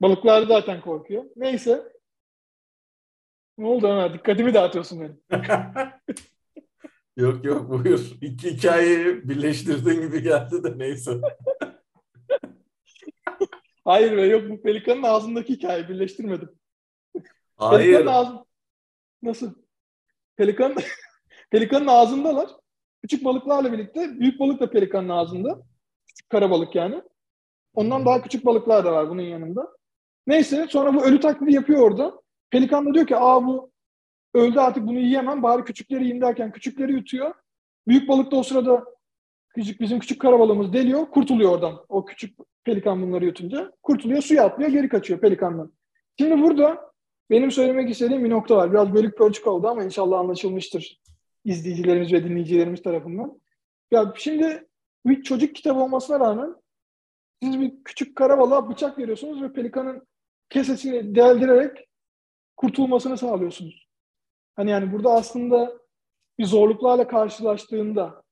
[0.00, 1.24] Balıklar da zaten korkuyor.
[1.36, 1.92] Neyse.
[3.58, 4.14] Ne oldu Ömer?
[4.14, 5.20] Dikkatimi dağıtıyorsun benim.
[7.16, 8.12] yok yok buyur.
[8.20, 11.12] İki hikayeyi birleştirdiğin gibi geldi de neyse.
[13.84, 16.48] Hayır be yok bu pelikanın ağzındaki hikayeyi birleştirmedim.
[17.56, 17.82] Hayır.
[17.82, 18.44] Pelikanın ağzı...
[19.22, 19.54] Nasıl?
[20.36, 20.74] Pelikan...
[21.50, 22.50] Pelikanın ağzındalar.
[23.02, 25.62] Küçük balıklarla birlikte büyük balık da pelikanın ağzında.
[26.06, 27.02] Küçük kara balık yani.
[27.74, 29.68] Ondan daha küçük balıklar da var bunun yanında.
[30.26, 32.22] Neyse sonra bu ölü taklidi yapıyor orada.
[32.50, 33.73] Pelikan da diyor ki aa bu
[34.34, 37.34] öldü artık bunu yiyemem bari küçükleri yiyeyim derken küçükleri yutuyor.
[37.88, 38.84] Büyük balık da o sırada
[39.48, 41.84] küçük, bizim küçük kara balığımız deliyor kurtuluyor oradan.
[41.88, 45.72] O küçük pelikan bunları yutunca kurtuluyor suya atlıyor geri kaçıyor pelikandan.
[46.18, 46.92] Şimdi burada
[47.30, 48.72] benim söylemek istediğim bir nokta var.
[48.72, 51.00] Biraz bölük pörçük oldu ama inşallah anlaşılmıştır
[51.44, 53.40] izleyicilerimiz ve dinleyicilerimiz tarafından.
[53.90, 54.68] Ya şimdi
[55.06, 56.54] bir çocuk kitabı olmasına rağmen
[57.42, 60.06] siz bir küçük kara balığa bıçak veriyorsunuz ve pelikanın
[60.50, 61.88] kesesini deldirerek
[62.56, 63.83] kurtulmasını sağlıyorsunuz.
[64.56, 65.72] Hani yani burada aslında
[66.38, 68.22] bir zorluklarla karşılaştığında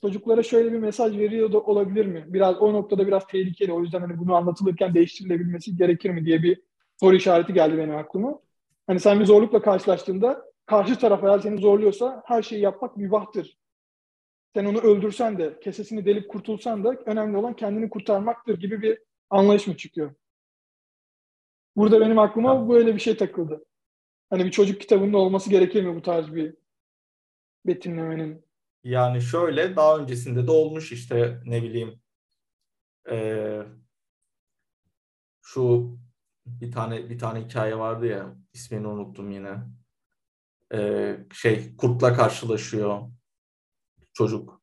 [0.00, 2.24] çocuklara şöyle bir mesaj veriyor da olabilir mi?
[2.28, 3.72] Biraz o noktada biraz tehlikeli.
[3.72, 6.62] O yüzden hani bunu anlatılırken değiştirilebilmesi gerekir mi diye bir
[7.00, 8.38] soru işareti geldi benim aklıma.
[8.86, 13.58] Hani sen bir zorlukla karşılaştığında karşı taraf eğer seni zorluyorsa her şeyi yapmak mübahtır.
[14.54, 18.98] Sen onu öldürsen de, kesesini delip kurtulsan da önemli olan kendini kurtarmaktır gibi bir
[19.30, 20.14] anlayış mı çıkıyor?
[21.76, 23.64] Burada benim aklıma böyle bir şey takıldı.
[24.32, 26.54] Hani bir çocuk kitabında olması gerekir mi bu tarz bir
[27.66, 28.44] betimlemenin?
[28.84, 32.00] Yani şöyle daha öncesinde de olmuş işte ne bileyim
[33.08, 33.66] eee,
[35.42, 35.96] şu
[36.46, 39.56] bir tane bir tane hikaye vardı ya ismini unuttum yine.
[40.72, 43.00] Eee, şey kurtla karşılaşıyor
[44.12, 44.62] çocuk.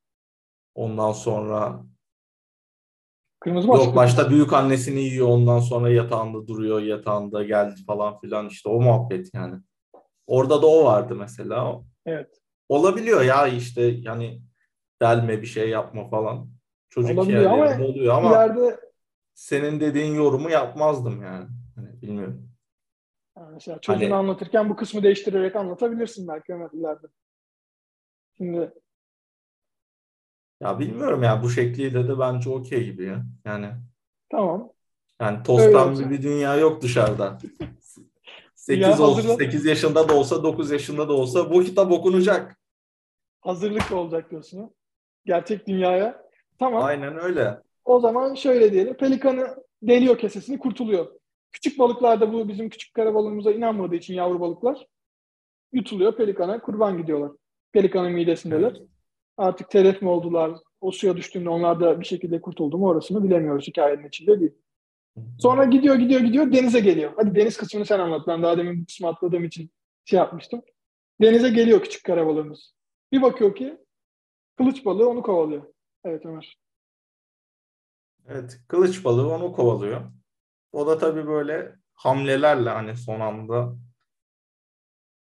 [0.74, 1.86] Ondan sonra
[3.40, 3.86] Kırmızı başlıklı.
[3.86, 8.80] yok başta büyük annesini yiyor ondan sonra yatağında duruyor yatağında geldi falan filan işte o
[8.80, 9.54] muhabbet yani.
[10.26, 11.80] Orada da o vardı mesela.
[12.06, 12.40] Evet.
[12.68, 14.42] Olabiliyor ya işte yani
[15.02, 16.48] delme bir şey yapma falan.
[16.90, 18.80] Çocuk Olabiliyor ama oluyor ama İleride
[19.34, 21.48] senin dediğin yorumu yapmazdım yani.
[21.74, 22.48] Hani bilmiyorum.
[23.36, 27.06] yani mesela çocuğunu Hani- anlatırken bu kısmı değiştirerek anlatabilirsin belki Ömer ileride.
[28.36, 28.72] Şimdi
[30.60, 33.24] Ya bilmiyorum ya bu şekliyle de bence okey gibi ya.
[33.44, 33.68] Yani
[34.30, 34.70] tamam.
[35.20, 37.38] yani tostan bir, dünya yok dışarıda.
[38.54, 42.60] 8 Ya olsa, hazırla- 8 yaşında da olsa, 9 yaşında da olsa bu kitap okunacak.
[43.40, 44.70] Hazırlık olacak diyorsun.
[45.26, 46.22] Gerçek dünyaya.
[46.58, 46.84] Tamam.
[46.84, 47.58] Aynen öyle.
[47.84, 48.94] O zaman şöyle diyelim.
[48.94, 51.06] Pelikanı deliyor kesesini kurtuluyor.
[51.52, 54.86] Küçük balıklar da bu bizim küçük kara balığımıza inanmadığı için yavru balıklar
[55.72, 56.16] yutuluyor.
[56.16, 57.30] Pelikana kurban gidiyorlar.
[57.72, 58.76] Pelikanın midesindeler.
[59.40, 60.52] Artık telef mi oldular?
[60.80, 64.52] O suya düştüğünde onlar da bir şekilde kurtuldu mu orasını bilemiyoruz hikayenin içinde değil.
[65.38, 67.12] Sonra gidiyor gidiyor gidiyor denize geliyor.
[67.16, 68.26] Hadi deniz kısmını sen anlat.
[68.26, 69.70] Ben daha demin bu kısmı atladığım için
[70.04, 70.62] şey yapmıştım.
[71.22, 72.74] Denize geliyor küçük karabalığımız.
[73.12, 73.78] Bir bakıyor ki
[74.58, 75.62] kılıç balığı onu kovalıyor.
[76.04, 76.58] Evet Ömer.
[78.28, 80.00] Evet, kılıç balığı onu kovalıyor.
[80.72, 83.76] O da tabii böyle hamlelerle hani son anda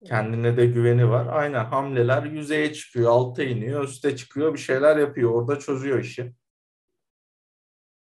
[0.05, 1.27] kendine de güveni var.
[1.27, 5.31] Aynen hamleler yüzeye çıkıyor, alta iniyor, üste çıkıyor, bir şeyler yapıyor.
[5.31, 6.35] Orada çözüyor işi.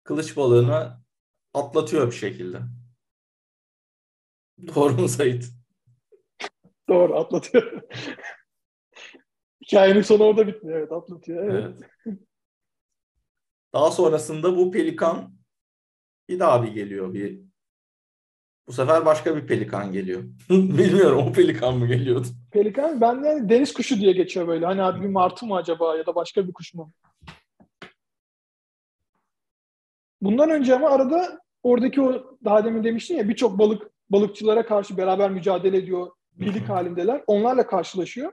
[0.03, 1.03] Kılıç balığını
[1.53, 2.59] atlatıyor bir şekilde.
[4.75, 5.51] Doğru mu Sait?
[6.89, 7.81] Doğru atlatıyor.
[9.61, 10.79] Hikayenin sonu orada bitmiyor.
[10.79, 11.43] Evet atlatıyor.
[11.43, 11.75] Evet.
[12.05, 12.19] Evet.
[13.73, 15.37] Daha sonrasında bu pelikan
[16.29, 17.13] bir daha bir geliyor.
[17.13, 17.46] Bir
[18.67, 20.23] bu sefer başka bir pelikan geliyor.
[20.49, 22.27] Bilmiyorum o pelikan mı geliyordu?
[22.51, 24.65] Pelikan ben de deniz kuşu diye geçiyor böyle.
[24.65, 26.91] Hani abi bir martı mı acaba ya da başka bir kuş mu?
[30.21, 35.31] Bundan önce ama arada oradaki o daha demin demiştin ya birçok balık balıkçılara karşı beraber
[35.31, 36.11] mücadele ediyor.
[36.33, 37.23] Birlik halindeler.
[37.27, 38.31] Onlarla karşılaşıyor.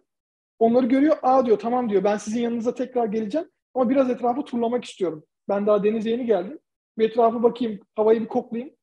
[0.59, 1.17] Onları görüyor.
[1.23, 5.25] Aa diyor tamam diyor ben sizin yanınıza tekrar geleceğim ama biraz etrafı turlamak istiyorum.
[5.49, 6.59] Ben daha denize yeni geldim.
[6.99, 8.75] Bir etrafı bakayım, havayı bir koklayayım.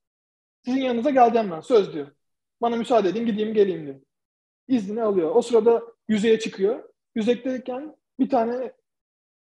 [0.65, 1.59] Sizin yanınıza geleceğim ben.
[1.61, 2.07] Söz diyor.
[2.61, 3.95] Bana müsaade edin gideyim geleyim diyor.
[4.67, 5.31] İznini alıyor.
[5.35, 6.83] O sırada yüzeye çıkıyor.
[7.15, 8.71] Yüzekteyken bir tane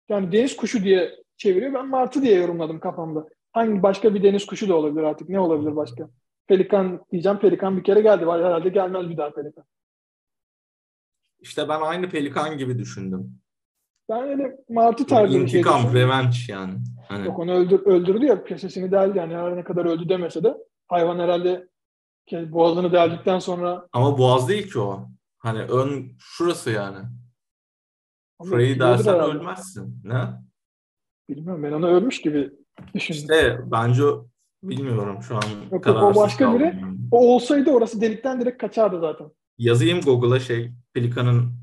[0.10, 1.74] yani deniz kuşu diye çeviriyor.
[1.74, 3.28] Ben martı diye yorumladım kafamda.
[3.52, 5.30] Hangi başka bir deniz kuşu da olabilir artık.
[5.30, 6.10] Ne olabilir başka?
[6.48, 7.40] Pelikan diyeceğim.
[7.40, 8.28] Pelikan bir kere geldi.
[8.28, 9.64] Var herhalde gelmez bir daha pelikan.
[11.40, 13.40] İşte ben aynı pelikan gibi düşündüm.
[14.10, 16.00] Ben öyle martı tarzı bir şey İntikam, düşündüm.
[16.00, 16.74] revenge yani.
[17.10, 20.58] Hani, Yok onu öldür, öldürdü ya kesesini deldi yani her ne kadar öldü demese de
[20.88, 21.68] hayvan herhalde
[22.32, 25.10] boğazını deldikten sonra ama boğaz değil ki o.
[25.38, 26.98] Hani ön şurası yani.
[28.46, 29.38] Şurayı dersen herhalde.
[29.38, 30.02] ölmezsin.
[30.04, 30.24] Ne?
[31.30, 32.52] Bilmiyorum ben onu ölmüş gibi
[32.94, 33.22] düşündüm.
[33.22, 34.28] İşte bence o-
[34.64, 36.82] bilmiyorum şu an yok, o kararsız başka kaldım biri.
[37.12, 39.32] O olsaydı orası delikten direkt kaçardı zaten.
[39.58, 41.54] Yazayım Google'a şey pelikanın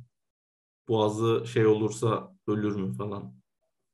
[0.89, 3.40] boğazı şey olursa ölür mü falan.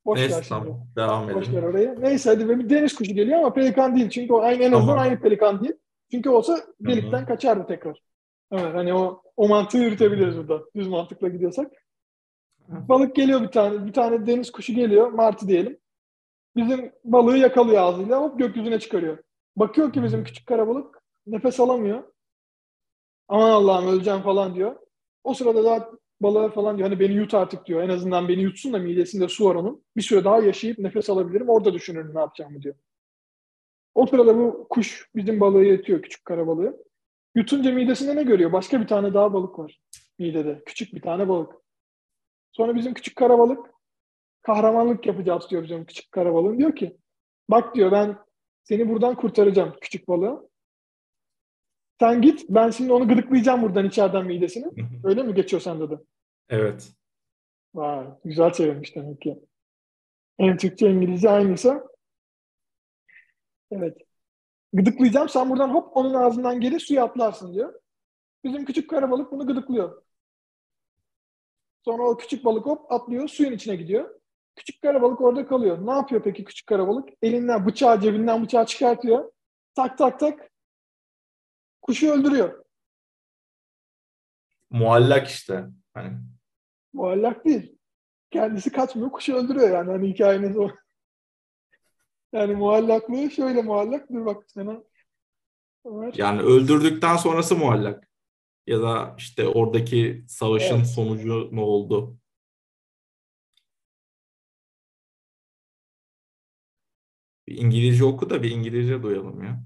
[0.06, 0.48] Boş ver Neyse şimdi.
[0.48, 1.64] tamam devam Boş ver edelim.
[1.64, 1.96] orayı.
[2.00, 4.10] Neyse hadi bir deniz kuşu geliyor ama pelikan değil.
[4.10, 4.98] Çünkü o aynı en azından Tamam.
[4.98, 5.74] aynı pelikan değil.
[6.10, 8.02] Çünkü olsa delikten kaçardı tekrar.
[8.52, 10.62] Evet hani o o mantığı yürütebiliriz burada.
[10.76, 11.72] Düz mantıkla gidiyorsak.
[12.68, 13.86] Balık geliyor bir tane.
[13.86, 15.10] Bir tane deniz kuşu geliyor.
[15.10, 15.78] Martı diyelim.
[16.56, 18.20] Bizim balığı yakalıyor ağzıyla.
[18.22, 19.18] Hop gökyüzüne çıkarıyor.
[19.56, 22.02] Bakıyor ki bizim küçük karabalık nefes alamıyor.
[23.28, 24.76] Aman Allah'ım öleceğim falan diyor.
[25.24, 26.88] O sırada daha balığa falan diyor.
[26.88, 27.82] Hani beni yut artık diyor.
[27.82, 29.84] En azından beni yutsun da midesinde su var onun.
[29.96, 31.48] Bir süre daha yaşayıp nefes alabilirim.
[31.48, 32.74] Orada düşünürüm ne yapacağımı diyor.
[33.94, 36.02] O sırada bu kuş bizim balığı yetiyor.
[36.02, 36.84] Küçük karabalığı.
[37.34, 38.52] Yutunca midesinde ne görüyor?
[38.52, 39.80] Başka bir tane daha balık var
[40.18, 40.62] midede.
[40.66, 41.52] Küçük bir tane balık.
[42.52, 43.66] Sonra bizim küçük karabalık
[44.42, 46.58] kahramanlık yapacağız diyor bizim küçük karabalığın.
[46.58, 46.96] Diyor ki
[47.50, 48.18] bak diyor ben
[48.64, 50.48] seni buradan kurtaracağım küçük balığı.
[52.00, 54.66] Sen git ben şimdi onu gıdıklayacağım buradan içeriden midesini.
[55.04, 55.94] Öyle mi geçiyor sende de?
[56.48, 56.92] evet.
[57.74, 59.38] Vay, güzel çevirmiş demek ki.
[60.38, 61.86] Hem Türkçe İngilizce aynıysa.
[63.70, 63.98] Evet.
[64.72, 67.80] Gıdıklayacağım sen buradan hop onun ağzından geri suya atlarsın diyor.
[68.44, 70.02] Bizim küçük karabalık bunu gıdıklıyor.
[71.84, 74.20] Sonra o küçük balık hop atlıyor suyun içine gidiyor.
[74.56, 75.86] Küçük karabalık orada kalıyor.
[75.86, 77.08] Ne yapıyor peki küçük karabalık?
[77.22, 79.32] Elinden bıçağı cebinden bıçağı çıkartıyor.
[79.74, 80.50] Tak tak tak.
[81.86, 82.64] Kuşu öldürüyor.
[84.70, 85.66] Muallak işte.
[85.94, 86.18] Hani
[86.92, 87.78] Muallak değil.
[88.30, 89.90] Kendisi kaçmıyor, kuşu öldürüyor yani.
[89.90, 90.70] Hani hikayenin o.
[92.32, 94.10] Yani muallaklığı şöyle muallak.
[94.12, 94.82] Dur bak sana.
[95.84, 96.14] Ömer.
[96.16, 98.08] yani öldürdükten sonrası muallak.
[98.66, 100.86] Ya da işte oradaki savaşın Evet.
[100.86, 102.18] sonucu ne oldu?
[107.48, 109.64] Bir İngilizce oku da bir İngilizce duyalım ya.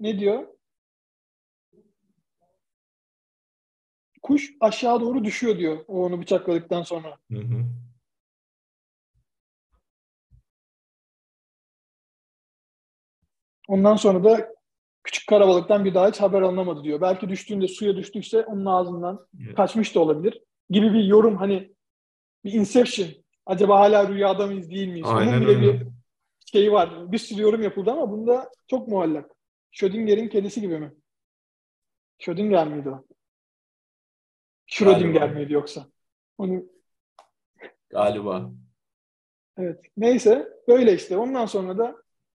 [0.00, 0.46] Ne diyor?
[4.22, 5.84] Kuş aşağı doğru düşüyor diyor.
[5.88, 7.16] O onu bıçakladıktan sonra.
[7.32, 7.64] Hı hı.
[13.68, 14.54] Ondan sonra da
[15.04, 17.00] küçük karabalıktan bir daha hiç haber alınamadı diyor.
[17.00, 19.54] Belki düştüğünde suya düştüyse onun ağzından Evet.
[19.56, 20.42] kaçmış da olabilir.
[20.70, 21.72] Gibi bir yorum hani
[22.44, 23.08] bir Inception.
[23.46, 25.06] Acaba hala rüyada mıyız değil miyiz?
[25.10, 25.80] Aynen Onun bile öyle.
[25.80, 25.86] bir
[26.52, 27.12] şeyi var.
[27.12, 29.30] Bir sürü yorum yapıldı ama bunda çok muallak.
[29.70, 30.92] Schrödinger'in kedisi gibi mi?
[32.18, 33.04] Schrödinger miydi o?
[34.66, 35.38] Schrödinger Galiba.
[35.38, 35.86] miydi yoksa?
[36.38, 36.64] Onu
[37.90, 38.50] Galiba.
[39.58, 39.80] Evet.
[39.96, 41.16] Neyse böyle işte.
[41.16, 41.96] Ondan sonra da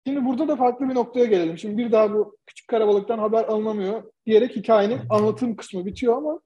[0.08, 1.58] şimdi burada da farklı bir noktaya gelelim.
[1.58, 6.42] Şimdi bir daha bu küçük karabalıktan haber alınamıyor diyerek hikayenin anlatım kısmı bitiyor ama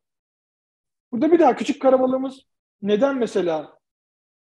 [1.12, 2.42] burada bir daha küçük karabalığımız
[2.82, 3.80] neden mesela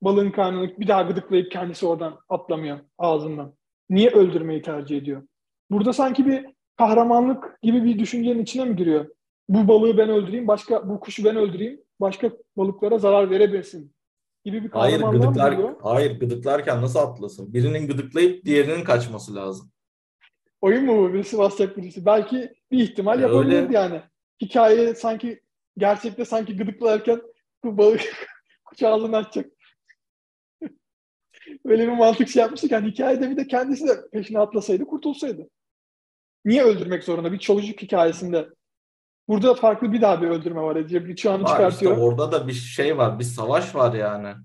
[0.01, 3.55] balığın karnını bir daha gıdıklayıp kendisi oradan atlamıyor ağzından?
[3.89, 5.27] Niye öldürmeyi tercih ediyor?
[5.71, 6.45] Burada sanki bir
[6.77, 9.09] kahramanlık gibi bir düşüncenin içine mi giriyor?
[9.49, 13.93] Bu balığı ben öldüreyim, başka bu kuşu ben öldüreyim, başka balıklara zarar verebilsin
[14.45, 15.75] gibi bir Hayır kahramanlığa mı gıdıklar giriyor?
[15.83, 17.53] hayır gıdıklarken nasıl atlasın?
[17.53, 19.71] Birinin gıdıklayıp diğerinin kaçması lazım.
[20.61, 21.13] Oyun mu bu?
[21.13, 22.05] Birisi basacak birisi.
[22.05, 23.73] Belki bir ihtimal E, yapabilirdi öyle.
[23.77, 24.01] yani.
[24.41, 25.41] Hikaye sanki
[25.77, 27.21] gerçekte sanki gıdıklarken
[27.63, 28.01] bu balık
[28.65, 29.51] kucağını açacak.
[31.65, 32.71] Böyle bir mantık şey yapmıştık.
[32.71, 35.49] Yani hikayede bir de kendisi de peşine atlasaydı kurtulsaydı.
[36.45, 37.31] Niye öldürmek zorunda?
[37.31, 38.49] Bir çocuk hikayesinde.
[39.27, 40.75] Burada farklı bir daha bir öldürme var.
[40.75, 41.97] Ece bıçağını Var işte çıkartıyor.
[41.97, 44.35] orada da bir şey var, bir savaş var yani.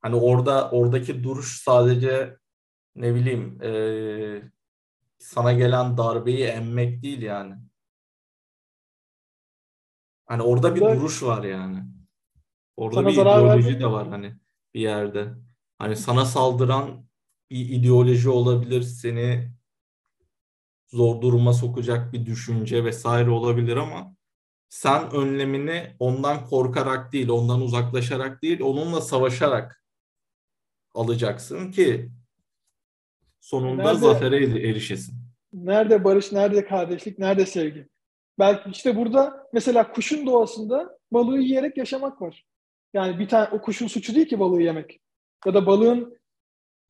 [0.00, 2.36] Hani orada oradaki duruş sadece
[2.96, 4.50] ne bileyim eee,
[5.18, 7.54] sana gelen darbeyi emmek değil yani.
[10.26, 11.84] Hani orada bir duruş var yani.
[12.76, 14.34] Orada Sana bir ideoloji vermek- de var hani
[14.74, 15.28] bir yerde.
[15.78, 17.04] Hani sana saldıran
[17.50, 19.52] bir ideoloji olabilir, seni
[20.88, 24.14] zor duruma sokacak bir düşünce vesaire olabilir ama
[24.68, 29.84] sen önlemini ondan korkarak değil, ondan uzaklaşarak değil, onunla savaşarak
[30.94, 32.10] alacaksın ki
[33.40, 35.14] sonunda Nerede- zafere er- erişesin.
[35.52, 37.88] Nerede barış, nerede kardeşlik, nerede sevgi?
[38.38, 42.46] Belki işte burada mesela kuşun doğasında balığı yiyerek yaşamak var.
[42.94, 45.00] Yani bir tane o kuşun suçu değil ki balığı yemek.
[45.46, 46.18] Ya da balığın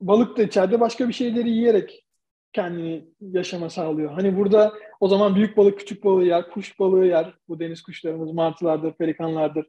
[0.01, 2.05] balık da içeride başka bir şeyleri yiyerek
[2.53, 4.13] kendini yaşama sağlıyor.
[4.13, 7.35] Hani burada o zaman büyük balık küçük balığı yer, kuş balığı yer.
[7.49, 9.67] Bu deniz kuşlarımız martılardır, pelikanlardır.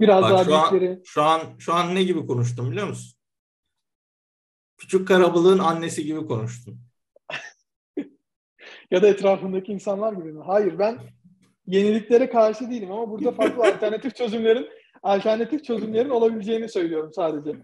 [0.00, 1.00] Biraz Bak daha şu an, büyükleri.
[1.04, 3.18] şu an şu an ne gibi konuştum biliyor musun?
[4.78, 6.80] Küçük karabalığın annesi gibi konuştun.
[8.90, 10.42] ya da etrafındaki insanlar gibi mi?
[10.46, 10.98] Hayır ben
[11.66, 14.68] yeniliklere karşı değilim ama burada farklı alternatif çözümlerin
[15.02, 17.56] alternatif çözümlerin olabileceğini söylüyorum sadece.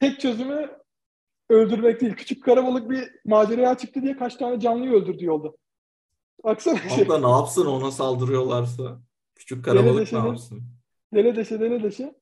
[0.00, 0.81] Tek çözümü
[1.52, 2.14] öldürmek değil.
[2.14, 5.52] Küçük karabalık bir maceraya çıktı diye kaç tane canlıyı öldürdü yolda.
[6.44, 7.08] Baksana şey.
[7.08, 9.00] Ne yapsın ona saldırıyorlarsa?
[9.34, 10.62] Küçük karabalık ne deşenin- yapsın?
[11.14, 12.14] Dele deşe dele deşe.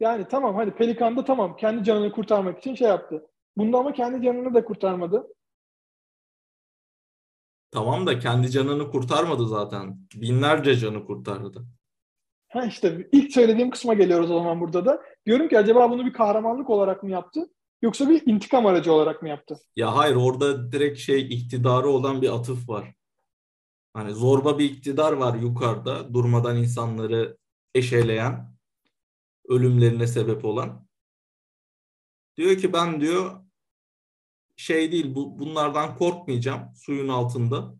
[0.00, 3.26] Yani tamam hadi Pelikan da tamam kendi canını kurtarmak için şey yaptı.
[3.56, 5.26] Bunda ama kendi canını da kurtarmadı.
[7.70, 9.98] Tamam da kendi canını kurtarmadı zaten.
[10.14, 11.64] Binlerce canı kurtardı.
[12.48, 15.02] Ha işte ilk söylediğim kısma geliyoruz o zaman burada da.
[15.26, 17.50] Diyorum ki acaba bunu bir kahramanlık olarak mı yaptı?
[17.82, 19.60] Yoksa bir intikam aracı olarak mı yaptı?
[19.76, 22.94] Ya hayır orada direkt şey iktidarı olan bir atıf var.
[23.94, 27.38] Hani zorba bir iktidar var yukarıda durmadan insanları
[27.74, 28.54] eşeleyen,
[29.48, 30.86] ölümlerine sebep olan.
[32.36, 33.44] Diyor ki ben diyor
[34.56, 37.74] şey değil bu bunlardan korkmayacağım suyun altında.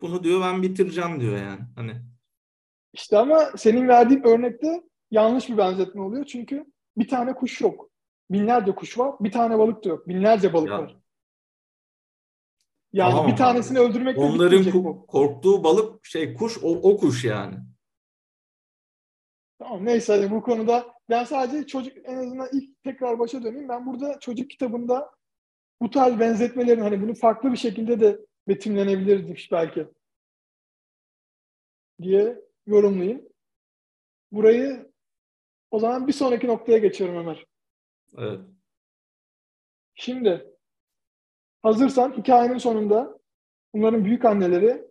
[0.00, 1.60] Bunu diyor ben bitireceğim diyor yani.
[1.74, 1.92] Hani
[2.92, 6.24] İşte ama senin verdiğin örnekte yanlış bir benzetme oluyor.
[6.24, 6.64] Çünkü
[6.96, 7.90] bir tane kuş yok.
[8.30, 9.14] Binlerce kuş var.
[9.20, 10.08] Bir tane balık da yok.
[10.08, 10.78] Binlerce balık Ya.
[10.78, 10.96] var.
[12.92, 15.06] Yani Tamam bir tanesini öldürmekle onların ku- bu.
[15.06, 17.56] korktuğu balık şey kuş o, o kuş yani.
[19.58, 23.68] Tamam neyse hadi bu konuda ben sadece çocuk en azından ilk tekrar başa döneyim.
[23.68, 25.10] Ben burada çocuk kitabında
[25.82, 29.86] bu tarz benzetmelerin hani bunu farklı bir şekilde de betimlenebilirmiş belki
[32.02, 33.28] diye yorumlayayım.
[34.32, 34.92] Burayı
[35.70, 37.46] o zaman bir sonraki noktaya geçiyorum Ömer.
[38.16, 38.40] Evet.
[39.94, 40.46] Şimdi
[41.62, 43.18] hazırsan hikayenin sonunda
[43.74, 44.84] bunların büyük anneleri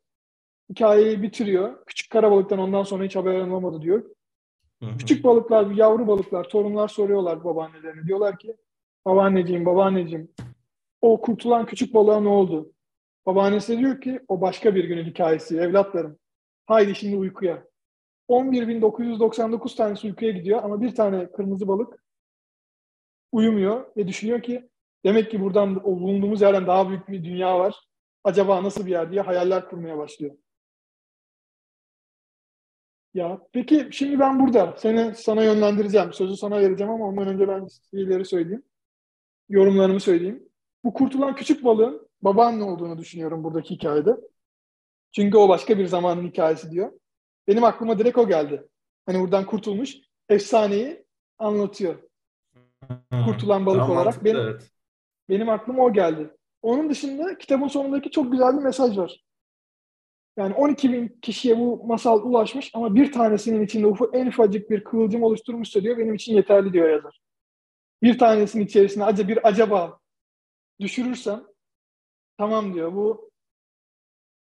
[0.69, 1.85] hikayeyi bitiriyor.
[1.85, 4.03] Küçük karabalıktan ondan sonra hiç haber alamadı diyor.
[4.99, 8.07] Küçük balıklar, yavru balıklar, torunlar soruyorlar babaannelerine.
[8.07, 8.57] Diyorlar ki
[9.05, 10.31] babaanneciğim, babaanneciğim
[11.01, 12.71] o kurtulan küçük balığa ne oldu?
[13.25, 16.17] Babaannesi diyor ki o başka bir günün hikayesi evlatlarım.
[16.65, 17.63] Haydi şimdi uykuya.
[18.29, 22.06] 11.999 tanesi uykuya gidiyor ama bir tane kırmızı balık
[23.31, 24.69] uyumuyor ve düşünüyor ki
[25.05, 27.75] demek ki buradan o bulunduğumuz yerden daha büyük bir dünya var.
[28.23, 30.35] Acaba nasıl bir yer diye hayaller kurmaya başlıyor.
[33.13, 36.13] Ya peki şimdi ben burada seni sana yönlendireceğim.
[36.13, 38.63] Sözü sana vereceğim ama ondan önce ben şeyleri söyleyeyim.
[39.49, 40.49] Yorumlarımı söyleyeyim.
[40.83, 44.17] Bu kurtulan küçük balığın babaanne olduğunu düşünüyorum buradaki hikayede.
[45.11, 46.91] Çünkü o başka bir zamanın hikayesi diyor.
[47.47, 48.67] Benim aklıma direkt o geldi.
[49.05, 49.97] Hani buradan kurtulmuş
[50.29, 51.05] efsaneyi
[51.37, 52.06] anlatıyor.
[53.25, 54.71] Kurtulan balık Tamam, olarak mantıklı, benim, evet.
[55.29, 56.29] benim aklıma o geldi.
[56.61, 59.23] Onun dışında kitabın sonundaki çok güzel bir mesaj var.
[60.37, 64.83] Yani 12 bin kişiye bu masal ulaşmış ama bir tanesinin içinde ufak, en ufacık bir
[64.83, 67.19] kıvılcım oluşturmuşsa diyor benim için yeterli diyor yazar.
[68.03, 69.99] Bir tanesinin içerisine acaba bir acaba
[70.79, 71.43] düşürürsem
[72.37, 73.31] tamam diyor bu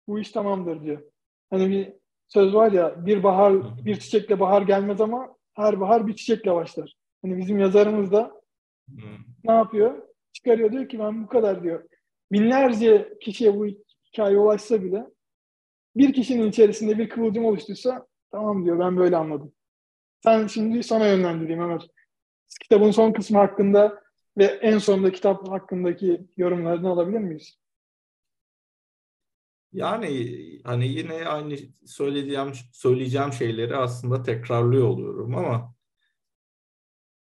[0.08, 1.02] bu iş tamamdır diyor.
[1.50, 1.92] Hani bir
[2.28, 6.94] söz var ya bir bahar bir çiçekle bahar gelmez ama her bahar bir çiçekle başlar.
[7.24, 8.44] Hani bizim yazarımız da
[8.88, 9.18] Hmm.
[9.44, 10.02] Ne yapıyor?
[10.32, 11.84] Çıkarıyor diyor ki ben bu kadar diyor.
[12.32, 13.66] Binlerce kişiye bu
[14.12, 15.06] hikaye ulaşsa bile
[15.96, 19.52] bir kişinin içerisinde bir kıvılcım oluştuysa tamam diyor ben böyle anladım.
[20.24, 21.88] Sen şimdi sana yönlendireyim Ömer.
[22.62, 24.02] Kitabın son kısmı hakkında
[24.38, 27.58] ve en sonunda kitap hakkındaki yorumlarını alabilir miyiz?
[29.72, 30.28] Yani
[30.64, 31.56] hani yine aynı
[31.86, 35.73] söyleyeceğim söyleyeceğim şeyleri aslında tekrarlıyor oluyorum ama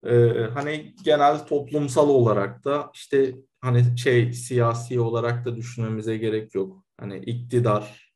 [0.06, 0.12] e,
[0.54, 6.84] hani genel toplumsal olarak da işte hani şey siyasi olarak da düşünmemize gerek yok.
[7.00, 8.12] Hani iktidar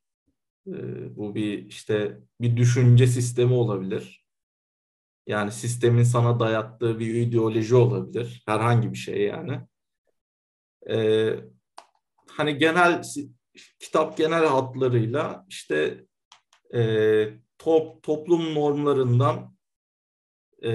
[0.67, 0.73] e,
[1.17, 4.25] bu bir işte bir düşünce sistemi olabilir.
[5.27, 8.43] Yani sistemin sana dayattığı bir ideoloji olabilir.
[8.45, 9.61] Herhangi bir şey yani.
[10.89, 11.29] E,
[12.27, 13.01] hani genel
[13.79, 16.05] kitap genel hatlarıyla işte
[16.75, 19.55] e, top, toplum normlarından
[20.63, 20.71] e,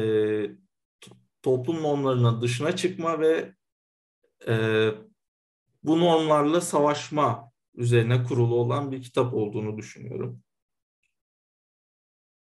[1.42, 3.54] toplum normlarının dışına çıkma ve
[4.48, 4.88] e,
[5.82, 10.42] bu normlarla savaşma üzerine kurulu olan bir kitap olduğunu düşünüyorum.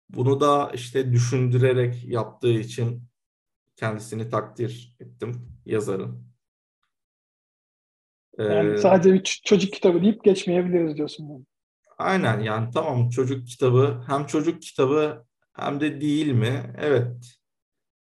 [0.09, 3.03] Bunu da işte düşündürerek yaptığı için
[3.75, 6.31] kendisini takdir ettim yazarın.
[8.37, 11.29] Yani ee, sadece bir çocuk kitabı deyip geçmeyebiliriz diyorsun.
[11.29, 11.45] Yani.
[11.97, 16.73] Aynen yani tamam çocuk kitabı hem çocuk kitabı hem de değil mi?
[16.77, 17.40] Evet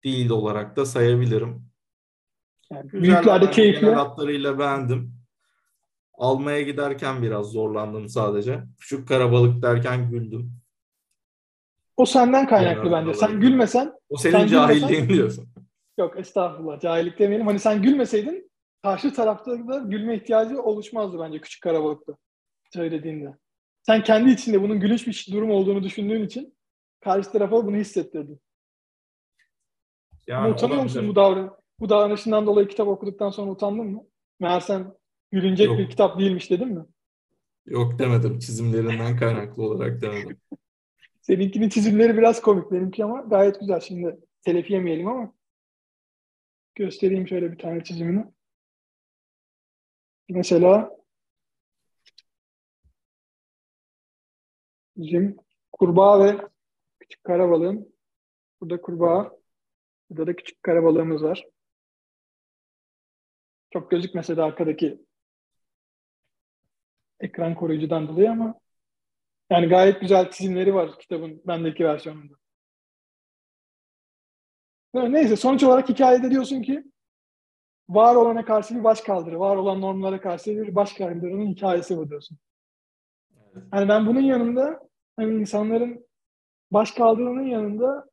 [0.04, 1.68] değil olarak da sayabilirim.
[2.72, 3.80] Yani büyüklerde keyifli.
[3.80, 5.14] Genel hatlarıyla beğendim.
[6.14, 8.62] Almaya giderken biraz zorlandım sadece.
[8.80, 10.52] Küçük karabalık derken güldüm.
[11.96, 13.14] O senden kaynaklı genel bence.
[13.14, 13.92] Sen gülmesen...
[14.08, 15.48] O senin sen cahilliğin gülmesen, diyorsun.
[15.98, 17.46] Yok estağfurullah cahillik demeyelim.
[17.46, 18.50] Hani sen gülmeseydin
[18.82, 22.16] karşı tarafta da gülme ihtiyacı oluşmazdı bence küçük karabalıkta
[22.74, 23.34] söylediğinde.
[23.82, 26.54] Sen kendi içinde bunun gülünç bir durum olduğunu düşündüğün için
[27.00, 28.40] karşı tarafa bunu hissettirdin.
[30.28, 34.04] Yani Ama utanıyor musun bu, davran bu davranışından dolayı kitap okuduktan sonra utandın mı?
[34.40, 34.94] Meğersem
[35.30, 35.78] gülünecek Yok.
[35.78, 36.84] bir kitap değilmiş dedin mi?
[37.66, 38.38] Yok demedim.
[38.38, 40.40] Çizimlerinden kaynaklı olarak demedim.
[41.20, 42.72] Seninkinin çizimleri biraz komik.
[42.72, 43.80] Benimki ama gayet güzel.
[43.80, 45.34] Şimdi telef yemeyelim ama
[46.74, 48.24] göstereyim şöyle bir tane çizimini.
[50.28, 50.90] Mesela
[54.96, 55.36] bizim
[55.72, 56.36] kurbağa ve
[57.00, 57.94] küçük karabalığın
[58.60, 59.37] burada kurbağa
[60.10, 61.44] burada da küçük karabalığımız var.
[63.70, 65.04] Çok gözükmese de arkadaki
[67.20, 68.60] ekran koruyucudan dolayı ama
[69.50, 72.34] yani gayet güzel çizimleri var kitabın bendeki versiyonunda.
[74.94, 76.84] Neyse sonuç olarak hikayede diyorsun ki
[77.88, 82.10] var olana karşı bir baş kaldırı, var olan normlara karşı bir baş kaldırının hikayesi bu
[82.10, 82.38] diyorsun.
[83.70, 86.06] Hani ben bunun yanında hani insanların
[86.70, 88.10] baş kaldırının yanında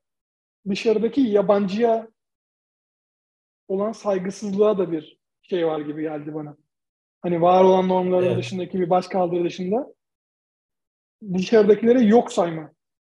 [0.70, 2.08] dışarıdaki yabancıya
[3.68, 6.58] olan saygısızlığa da bir şey var gibi geldi bana.
[7.22, 8.38] Hani var olan normların evet.
[8.38, 9.94] dışındaki bir baş kaldırı dışında
[11.34, 12.72] dışarıdakileri yok sayma.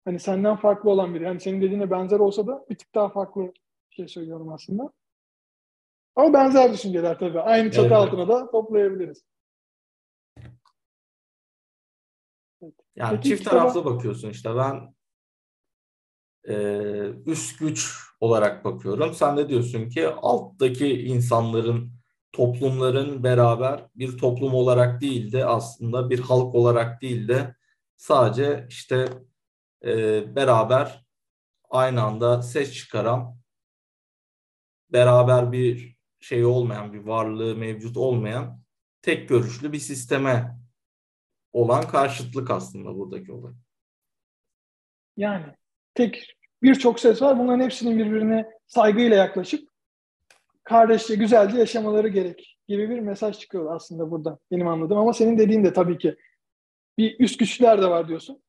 [0.04, 1.26] Hani senden farklı olan biri.
[1.26, 3.42] Hani senin dediğine benzer olsa da bir tık daha farklı
[3.90, 4.92] bir şey söylüyorum aslında.
[6.16, 7.40] Ama benzer düşünceler tabii.
[7.40, 7.96] Aynı çatı evet.
[7.96, 9.24] altına da toplayabiliriz.
[12.96, 13.60] Yani Peki, çift kitaba...
[13.60, 14.56] taraflı bakıyorsun işte.
[14.56, 14.94] Ben
[16.44, 16.54] e,
[17.26, 19.14] üst güç olarak bakıyorum.
[19.14, 21.92] Sen de diyorsun ki alttaki insanların,
[22.32, 27.54] toplumların beraber bir toplum olarak değil de aslında bir halk olarak değil de
[27.96, 29.08] sadece işte
[29.84, 31.04] e, beraber
[31.70, 33.38] aynı anda ses çıkaran
[34.92, 38.62] beraber bir şey olmayan, bir varlığı mevcut olmayan
[39.02, 40.58] tek görüşlü bir sisteme
[41.52, 43.52] olan karşıtlık aslında buradaki olay.
[45.16, 45.54] Yani
[45.98, 47.38] tek birçok ses var.
[47.38, 49.68] Bunların hepsinin birbirine saygıyla yaklaşıp
[50.64, 54.38] kardeşçe, güzelce yaşamaları gerek gibi bir mesaj çıkıyor aslında burada.
[54.50, 56.16] Benim anladığım ama senin dediğin de tabii ki
[56.98, 58.42] bir üst güçler de var diyorsun.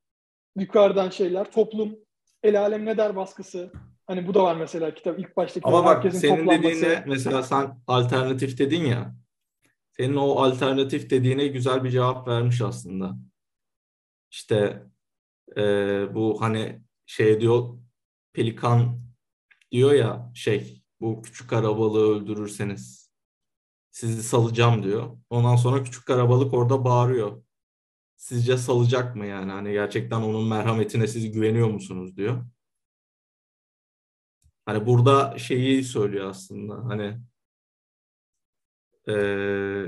[0.56, 1.96] Yukarıdan şeyler, toplum,
[2.44, 3.72] el alem ne der baskısı,
[4.10, 6.64] Hani bu da var mesela kitap ilk baştaki Ama bak senin toplanması.
[6.64, 9.16] dediğine mesela sen alternatif dedin ya.
[9.92, 13.18] Senin o alternatif dediğine güzel bir cevap vermiş aslında.
[14.32, 14.84] İşte
[15.58, 15.62] e,
[16.16, 17.80] bu hani şey diyor
[18.34, 19.02] pelikan
[19.72, 23.12] diyor ya şey bu küçük arabalığı öldürürseniz
[23.92, 25.18] sizi salacağım diyor.
[25.30, 27.44] Ondan sonra küçük karabalık orada bağırıyor.
[28.18, 29.52] Sizce salacak mı yani?
[29.52, 32.46] Hani gerçekten onun merhametine siz güveniyor musunuz diyor.
[34.66, 37.20] Hani burada şeyi söylüyor aslında hani
[39.10, 39.86] ee,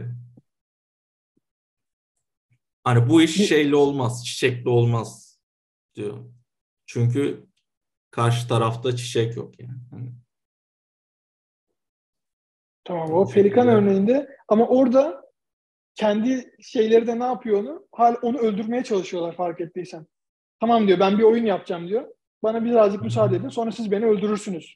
[2.84, 5.39] hani bu iş şeyli olmaz, çiçekli olmaz
[5.95, 6.41] diyor.
[6.94, 7.46] Çünkü
[8.12, 9.80] karşı tarafta çiçek yok yani.
[9.92, 10.12] Hani.
[12.84, 15.32] Tamam o pelikan örneğinde ama orada
[15.96, 17.88] kendi şeyleri de ne yapıyor onu?
[17.92, 20.08] Hal onu öldürmeye çalışıyorlar fark ettiysen.
[20.60, 22.08] Tamam diyor ben bir oyun yapacağım diyor.
[22.44, 24.76] Bana birazcık müsaade edin sonra siz beni öldürürsünüz.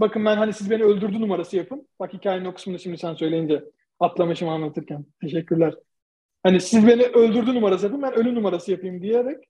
[0.00, 1.88] Bakın ben hani siz beni öldürdü numarası yapın.
[2.00, 3.64] Bak hikayenin o kısmını şimdi sen söyleyince
[4.00, 5.06] atlamışım anlatırken.
[5.20, 5.74] Teşekkürler.
[6.42, 9.44] Hani siz beni öldürdü numarası yapın ben ölü numarası yapayım diyerek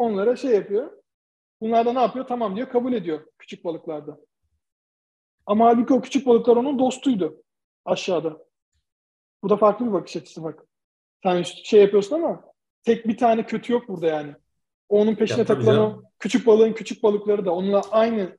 [0.00, 0.90] onlara şey yapıyor.
[1.60, 2.26] Bunlar da ne yapıyor?
[2.26, 4.18] Tamam diyor kabul ediyor küçük balıklarda.
[5.46, 7.42] Ama halbuki o küçük balıklar onun dostuydu
[7.84, 8.38] aşağıda.
[9.42, 10.66] Bu da farklı bir bakış açısı bak.
[11.22, 12.44] Sen şey yapıyorsun ama
[12.82, 14.34] tek bir tane kötü yok burada yani.
[14.88, 18.38] Onun peşine ya, takılan o küçük balığın küçük balıkları da onunla aynı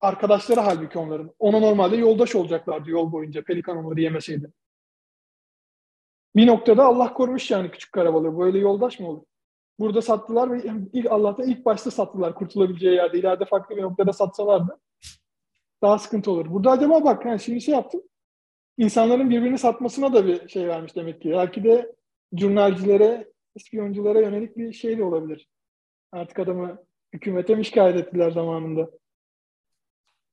[0.00, 1.34] arkadaşları halbuki onların.
[1.38, 4.52] Ona normalde yoldaş olacaklardı yol boyunca pelikan onları yemeseydi.
[6.36, 8.38] Bir noktada Allah korumuş yani küçük karabalığı.
[8.38, 9.22] Böyle yoldaş mı olur?
[9.80, 10.62] Burada sattılar ve
[10.92, 13.18] ilk Allah'tan ilk başta sattılar kurtulabileceği yerde.
[13.18, 14.78] İleride farklı bir noktada satsalardı
[15.82, 16.50] daha sıkıntı olur.
[16.50, 18.02] Burada acaba bak yani şimdi şey yaptım.
[18.78, 21.30] İnsanların birbirini satmasına da bir şey vermiş demek ki.
[21.30, 21.96] Belki de
[22.32, 25.48] jurnalcilere, ispiyonculara yönelik bir şey de olabilir.
[26.12, 26.78] Artık adamı
[27.12, 28.90] hükümete mi şikayet ettiler zamanında?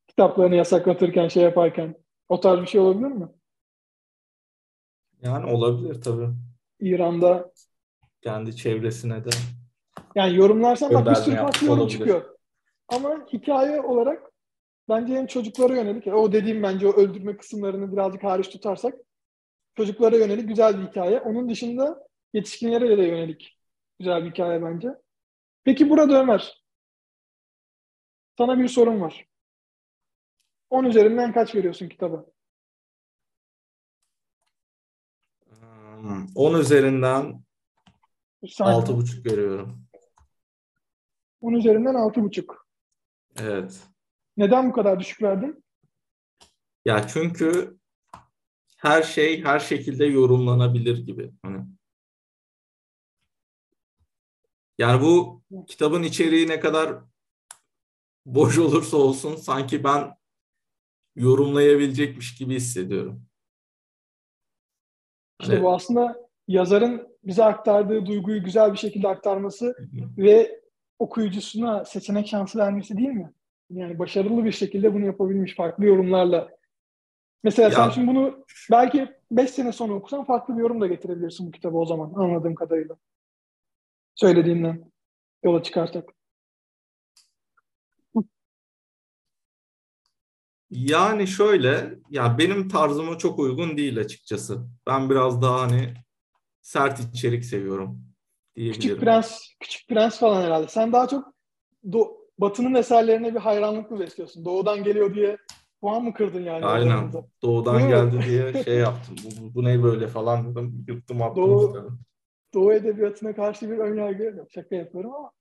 [0.08, 1.96] Kitaplarını yasaklatırken, şey yaparken.
[2.30, 3.28] O tarz bir şey olabilir mi?
[5.22, 6.30] Yani olabilir tabii.
[6.80, 7.52] İran'da
[8.28, 9.30] kendi çevresine de
[10.16, 12.38] yani yorumlarsan bak bir sürü farklı yorum çıkıyor.
[12.88, 14.32] Ama hikaye olarak
[14.90, 18.94] bence hem çocuklara yönelik, o dediğim bence o öldürme kısımlarını birazcık hariç tutarsak
[19.78, 21.20] çocuklara yönelik güzel bir hikaye.
[21.20, 23.58] Onun dışında yetişkinlere de yönelik
[24.00, 24.90] güzel bir hikaye bence.
[25.64, 26.64] Peki burada Ömer,
[28.38, 29.26] sana bir sorun var.
[30.70, 32.26] 10 üzerinden kaç veriyorsun kitaba?
[36.36, 36.58] 10 hmm,
[38.44, 39.88] üzerinden 6,5 veriyorum.
[41.42, 42.56] 10 üzerinden 6,5.
[43.40, 43.84] Evet.
[44.38, 45.64] Neden bu kadar düşük verdin?
[46.86, 47.78] Ya çünkü
[48.78, 51.34] her şey her şekilde yorumlanabilir gibi.
[51.42, 51.66] Hani
[54.78, 57.04] yani bu kitabın içeriği ne kadar
[58.26, 60.18] boş olursa olsun sanki ben
[61.16, 63.26] yorumlayabilecekmiş gibi hissediyorum.
[65.42, 65.64] İşte hani...
[65.64, 69.76] bu aslında yazarın bize aktardığı duyguyu güzel bir şekilde aktarması
[70.18, 70.62] ve
[71.00, 73.32] okuyucusuna seçenek şansı vermesi değil mi?
[73.70, 76.50] Yani başarılı bir şekilde bunu yapabilmiş farklı yorumlarla.
[77.44, 77.76] Mesela ya.
[77.76, 81.78] sen şimdi bunu belki 5 sene sonra okusan farklı bir yorum da getirebilirsin bu kitabı
[81.78, 82.98] o zaman anladığım kadarıyla.
[84.16, 84.92] Söylediğinden
[85.44, 86.14] yola çıkarsak.
[90.72, 94.68] Yani şöyle, ya benim tarzıma çok uygun değil açıkçası.
[94.88, 95.94] Ben biraz daha hani
[96.68, 98.00] sert içerik seviyorum
[98.56, 98.82] diyebilirim.
[98.82, 100.68] Küçük Prens, Küçük Prens falan herhalde.
[100.68, 101.34] Sen daha çok
[101.92, 102.08] do,
[102.38, 104.46] Batı'nın eserlerine bir hayranlık mı besliyorsun?
[104.46, 105.38] Doğudan geliyor diye
[105.82, 106.66] puan mı kırdın yani?
[106.66, 107.14] Aynen.
[107.42, 108.24] Doğudan Değil geldi mi?
[108.24, 109.16] diye şey yaptım.
[109.24, 110.86] Bu, bu ne böyle falan dedim.
[110.88, 112.00] Yuttum attım Doğu, istedim.
[112.54, 114.52] Doğu edebiyatına karşı bir önyargı yok.
[114.52, 115.32] Şaka yapıyorum ama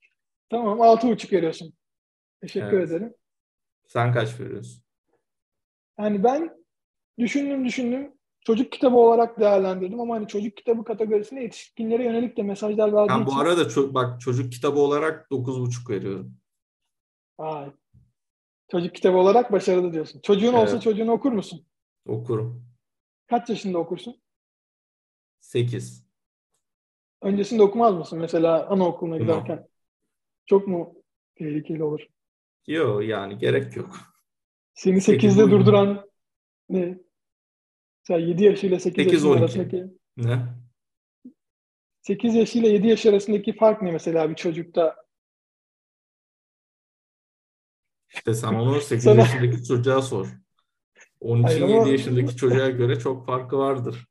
[0.51, 1.72] tamam altı buçuk veriyorsun.
[2.41, 2.89] Teşekkür evet.
[2.89, 3.14] ederim.
[3.87, 4.83] Sen kaç veriyorsun?
[5.99, 6.51] Yani ben
[7.18, 8.12] düşündüm düşündüm.
[8.47, 13.27] Çocuk kitabı olarak değerlendirdim ama hani çocuk kitabı kategorisine yetişkinlere yönelik de mesajlar verdiğim Ben
[13.27, 16.35] bu arada ço- bak çocuk kitabı olarak dokuz buçuk veriyorum.
[17.39, 17.71] Ay.
[18.71, 20.21] Çocuk kitabı olarak başarılı diyorsun.
[20.21, 20.63] Çocuğun evet.
[20.63, 21.67] olsa çocuğunu okur musun?
[22.09, 22.65] Okurum.
[23.27, 24.17] Kaç yaşında okursun?
[25.41, 26.07] Sekiz.
[27.23, 29.57] Öncesinde okumaz mısın mesela anaokuluna giderken?
[29.57, 29.67] No.
[30.47, 30.95] Çok mu
[31.35, 32.01] tehlikeli olur?
[32.67, 33.97] Yok yani gerek yok.
[34.75, 36.07] Seni 8'de durduran
[36.69, 37.06] ne?
[38.09, 39.85] Mesela 7 yaşıyla 8, 8 yaş arasındaki
[40.17, 40.39] ne?
[42.03, 44.97] 8 yaşıyla 7 yaş arasındaki fark ne mesela bir çocukta?
[48.15, 49.21] İşte sen onu 8 Sana...
[49.21, 50.29] yaşındaki çocuğa sor.
[51.21, 51.89] Onun için Hayır, 7 ama...
[51.89, 54.07] yaşındaki çocuğa göre çok farkı vardır.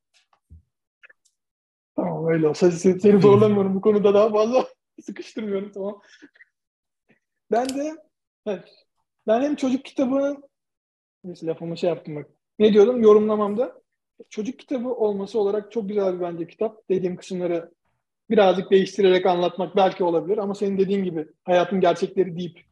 [1.96, 4.68] Tamam öyle olsa seni zorlamıyorum bu konuda daha fazla
[5.02, 6.02] sıkıştırmıyorum tamam.
[7.52, 7.96] Ben de
[8.46, 8.86] evet,
[9.28, 10.42] ben hem çocuk kitabı
[11.24, 12.30] neyse lafımı şey yaptım bak.
[12.60, 13.85] Ne diyordum yorumlamamda
[14.30, 16.90] çocuk kitabı olması olarak çok güzel bir bence kitap.
[16.90, 17.72] Dediğim kısımları
[18.30, 22.66] birazcık değiştirerek anlatmak belki olabilir ama senin dediğin gibi hayatın gerçekleri deyip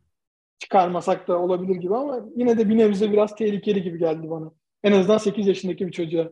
[0.60, 4.52] çıkarmasak da olabilir gibi ama yine de bir nebze biraz tehlikeli gibi geldi bana.
[4.84, 6.30] En azından 8 yaşındaki bir çocuğa.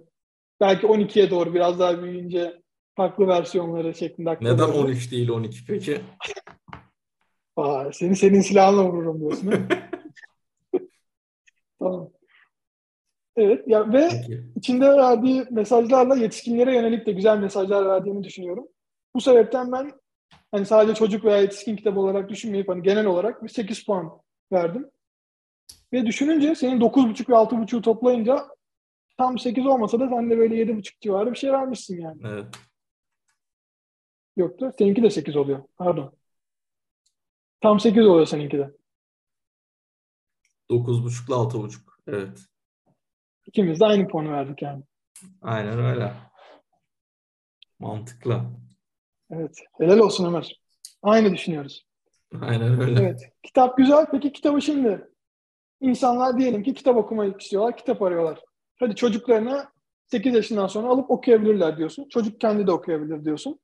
[0.62, 2.62] Belki 12'ye doğru biraz daha büyüyünce
[2.96, 6.02] farklı versiyonları şeklinde Neden 13 değil 12 peki?
[7.56, 9.54] Aa, seni senin silahınla vururum diyorsun.
[11.80, 12.10] tamam.
[13.36, 14.44] Evet ya ve Peki.
[14.56, 18.68] içinde verdiği mesajlarla yetişkinlere yönelik de güzel mesajlar verdiğini düşünüyorum.
[19.16, 19.92] Bu sebepten ben
[20.52, 24.22] hani sadece çocuk veya yetişkin kitabı olarak düşünmeyip hani genel olarak bir 8 puan
[24.52, 24.90] verdim.
[25.94, 28.48] Ve düşününce senin 9.5 ve 6.5'u toplayınca
[29.18, 32.22] tam 8 olmasa da sen de böyle 7,5 civarı bir şey vermişsin yani.
[32.26, 32.46] Evet.
[34.38, 34.72] Yoktu.
[34.78, 35.64] Seninki de 8 oluyor.
[35.78, 36.14] Pardon.
[37.62, 38.72] Tam 8 oluyor seninki de.
[40.70, 41.80] 9.5 ile 6.5.
[42.08, 42.51] Evet.
[43.52, 44.84] İkimiz de aynı puanı verdik yani.
[45.42, 46.14] Aynen öyle.
[47.80, 48.42] Mantıklı.
[49.32, 49.58] Evet.
[49.78, 50.62] Helal olsun Ömer.
[51.04, 51.86] Aynı düşünüyoruz.
[52.42, 53.02] Aynen öyle.
[53.02, 53.32] Evet.
[53.44, 54.06] Kitap güzel.
[54.12, 55.08] Peki kitabı şimdi
[55.82, 57.78] insanlar diyelim ki kitap okumayı istiyorlar.
[57.78, 58.40] Kitap arıyorlar.
[58.80, 59.72] Hadi çocuklarına
[60.08, 62.10] 8 yaşından sonra alıp okuyabilirler diyorsun.
[62.10, 63.60] Çocuk kendi de okuyabilir diyorsun.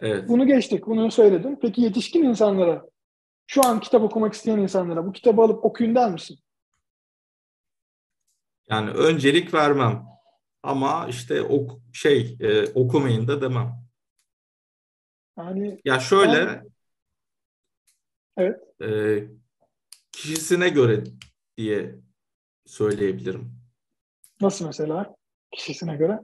[0.00, 0.28] Evet.
[0.28, 0.86] Bunu geçtik.
[0.86, 1.58] Bunu söyledim.
[1.62, 2.84] Peki yetişkin insanlara
[3.46, 6.38] şu an kitap okumak isteyen insanlara bu kitabı alıp okuyun der misin?
[8.72, 10.06] Yani öncelik vermem.
[10.62, 13.72] Ama işte ok şey e, okumayın da demem.
[15.38, 16.72] Yani Ya şöyle Ben-
[18.36, 18.60] Evet.
[18.82, 19.18] e,
[20.12, 21.04] kişisine göre
[21.56, 21.94] diye
[22.66, 23.54] söyleyebilirim.
[24.40, 25.14] nasıl mesela
[25.50, 26.18] kişisine göre?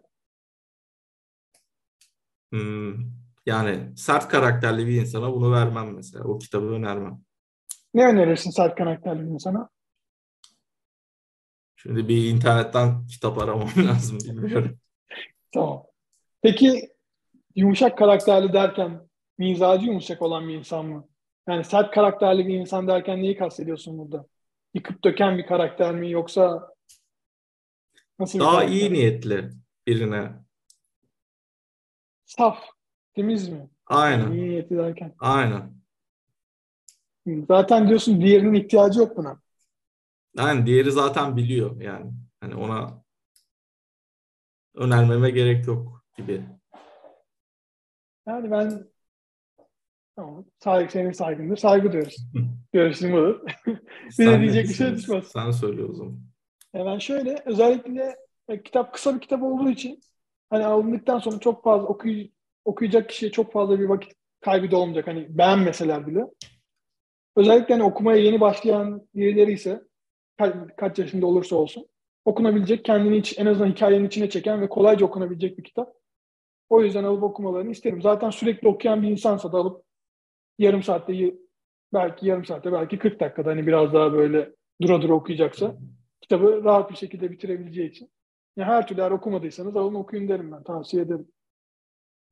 [2.52, 2.94] Hmm,
[3.46, 6.24] yani sert karakterli bir insana bunu vermem mesela.
[6.24, 7.20] O kitabı önermem.
[7.94, 9.68] Ne önerirsin sert karakterli bir insana?
[11.82, 14.78] Şimdi bir internetten kitap aramam lazım bilmiyorum.
[15.54, 15.82] Tamam.
[16.42, 16.88] Peki
[17.54, 19.08] yumuşak karakterli derken
[19.38, 21.08] mizacı yumuşak olan bir insan mı?
[21.48, 24.26] Yani sert karakterli bir insan derken neyi kastediyorsun burada?
[24.74, 26.68] Yıkıp döken bir karakter mi yoksa
[28.18, 28.72] nasıl Daha karakter?
[28.72, 29.50] iyi niyetli
[29.86, 30.32] birine.
[32.24, 32.64] Saf,
[33.14, 33.70] temiz mi?
[33.86, 34.32] Aynen.
[34.32, 35.14] İyi niyetli derken.
[35.18, 35.78] Aynen.
[37.48, 39.40] Zaten diyorsun diğerinin ihtiyacı yok buna.
[40.36, 42.12] Yani diğeri zaten biliyor yani.
[42.40, 43.04] Hani ona
[44.74, 46.42] önermeme gerek yok gibi.
[48.26, 48.84] Yani ben
[50.16, 51.56] tamam, saygı senin saygındır.
[51.56, 52.16] Saygı diyoruz.
[52.72, 53.40] Görüşüm budur.
[54.18, 55.26] Bir de diyecek bir şey düşmez.
[55.26, 56.20] Sen söyle o zaman.
[56.74, 58.16] Ya ben şöyle özellikle
[58.48, 60.00] e, kitap kısa bir kitap olduğu için
[60.50, 62.30] hani alındıktan sonra çok fazla okuy
[62.64, 65.06] okuyacak kişiye çok fazla bir vakit kaybı da olmayacak.
[65.06, 66.24] Hani beğenmeseler bile.
[67.36, 69.82] Özellikle hani okumaya yeni başlayan birileri ise
[70.76, 71.86] kaç, yaşında olursa olsun
[72.24, 75.94] okunabilecek, kendini hiç, en azından hikayenin içine çeken ve kolayca okunabilecek bir kitap.
[76.68, 78.02] O yüzden alıp okumalarını isterim.
[78.02, 79.84] Zaten sürekli okuyan bir insansa da alıp
[80.58, 81.34] yarım saatte
[81.92, 84.50] belki yarım saatte belki 40 dakikada hani biraz daha böyle
[84.82, 85.76] dura dura okuyacaksa
[86.20, 88.10] kitabı rahat bir şekilde bitirebileceği için.
[88.56, 90.62] Ya her türlü eğer okumadıysanız alın okuyun derim ben.
[90.62, 91.28] Tavsiye ederim.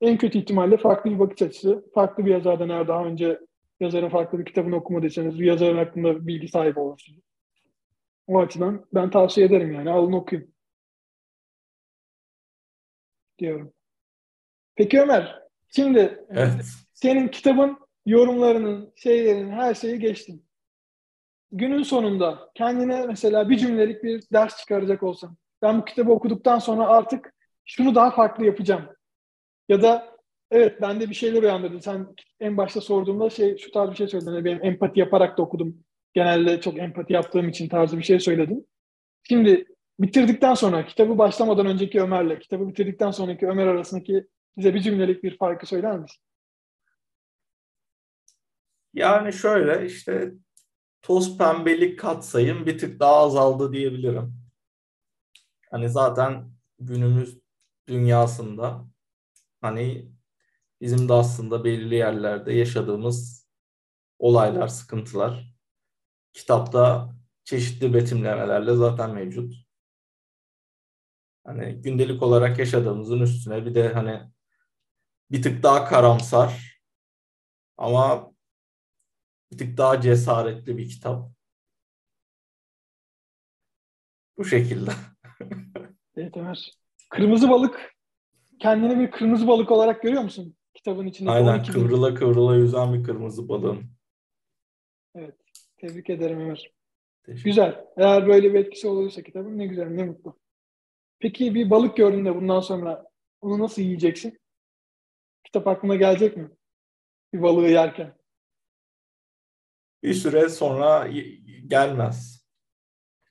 [0.01, 3.39] En kötü ihtimalle farklı bir bakış açısı, farklı bir yazardan eğer daha önce
[3.79, 7.26] yazarın farklı bir kitabını okumadıysanız yazarın hakkında bilgi sahibi olursunuz.
[8.27, 9.89] O açıdan ben tavsiye ederim yani.
[9.91, 10.53] Alın okuyun.
[13.39, 13.73] Diyorum.
[14.75, 15.39] Peki Ömer,
[15.75, 16.65] şimdi Evet.
[16.93, 20.43] senin kitabın yorumlarının, şeylerin, her şeyi geçtim.
[21.51, 26.87] Günün sonunda kendine mesela bir cümlelik bir ders çıkaracak olsan, ben bu kitabı okuduktan sonra
[26.87, 27.33] artık
[27.65, 28.85] şunu daha farklı yapacağım.
[29.69, 30.17] Ya da
[30.51, 31.81] evet bende bir şeyler uyandırdı.
[31.81, 32.07] Sen
[32.39, 34.31] en başta sorduğumda şey şu tarz bir şey söyledin.
[34.31, 35.83] Hani benim empati yaparak da okudum.
[36.17, 38.67] Genelde çok empati yaptığım için tarzı bir şey söyledin.
[39.23, 39.65] Şimdi
[39.99, 45.37] bitirdikten sonra kitabı başlamadan önceki Ömer'le kitabı bitirdikten sonraki Ömer arasındaki bize bir cümlelik bir
[45.37, 46.21] farkı söyler misin?
[48.93, 50.33] Yani şöyle işte
[51.01, 54.33] toz pembelik katsayım bir tık daha azaldı diyebilirim.
[55.71, 57.39] Hani zaten günümüz
[57.87, 58.85] dünyasında
[59.61, 60.11] hani
[60.81, 63.47] bizim de aslında belirli yerlerde yaşadığımız
[64.19, 65.56] olaylar, sıkıntılar
[66.37, 67.13] kitapta
[67.43, 69.53] çeşitli betimlemelerle zaten mevcut.
[71.43, 74.21] Hani gündelik olarak yaşadığımızın üstüne bir de hani
[75.31, 76.81] bir tık daha karamsar
[77.77, 78.31] ama
[79.51, 81.31] bir tık daha cesaretli bir kitap.
[84.37, 84.91] Bu şekilde.
[86.19, 86.71] Evet Ömer.
[87.09, 87.95] Kırmızı balık
[88.59, 90.55] kendini bir kırmızı balık olarak görüyor musun?
[90.73, 91.73] Kitabın içindeki Aynen 12 bin.
[91.73, 93.91] kıvrıla kıvrıla yüzen bir kırmızı balığın.
[95.77, 96.71] Tebrik ederim Ömer.
[97.27, 97.85] Güzel.
[97.97, 100.39] Eğer böyle bir etkisi olursa kitabın ne güzel, ne mutlu.
[101.19, 103.05] Peki bir balık gördüğünde bundan sonra
[103.41, 104.39] onu nasıl yiyeceksin?
[105.43, 106.49] Kitap aklına gelecek mi?
[107.33, 108.17] Bir balığı yerken.
[110.03, 111.07] Bir süre sonra
[111.67, 112.45] gelmez.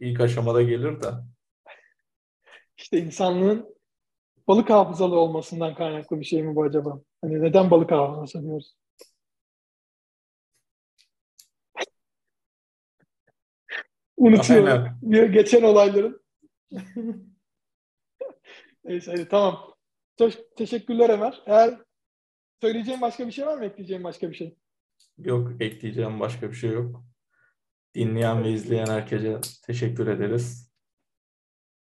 [0.01, 1.09] İlk aşamada gelir de.
[2.79, 3.77] İşte insanlığın
[4.49, 7.01] balık hafızalı olmasından kaynaklı bir şey mi bu acaba?
[7.21, 8.77] Hani neden balık hafızası diyoruz?
[15.03, 16.23] Bir- Geçen olayların.
[18.85, 19.75] Neyse hadi, tamam.
[20.57, 21.43] Teşekkürler Ömer.
[21.47, 21.79] Eğer
[22.61, 23.65] söyleyeceğim başka bir şey var mı?
[23.65, 24.57] Ekleyeceğim başka bir şey.
[25.19, 27.05] Yok ekleyeceğim başka bir şey yok.
[27.95, 30.73] Dinleyen ve izleyen herkese teşekkür ederiz.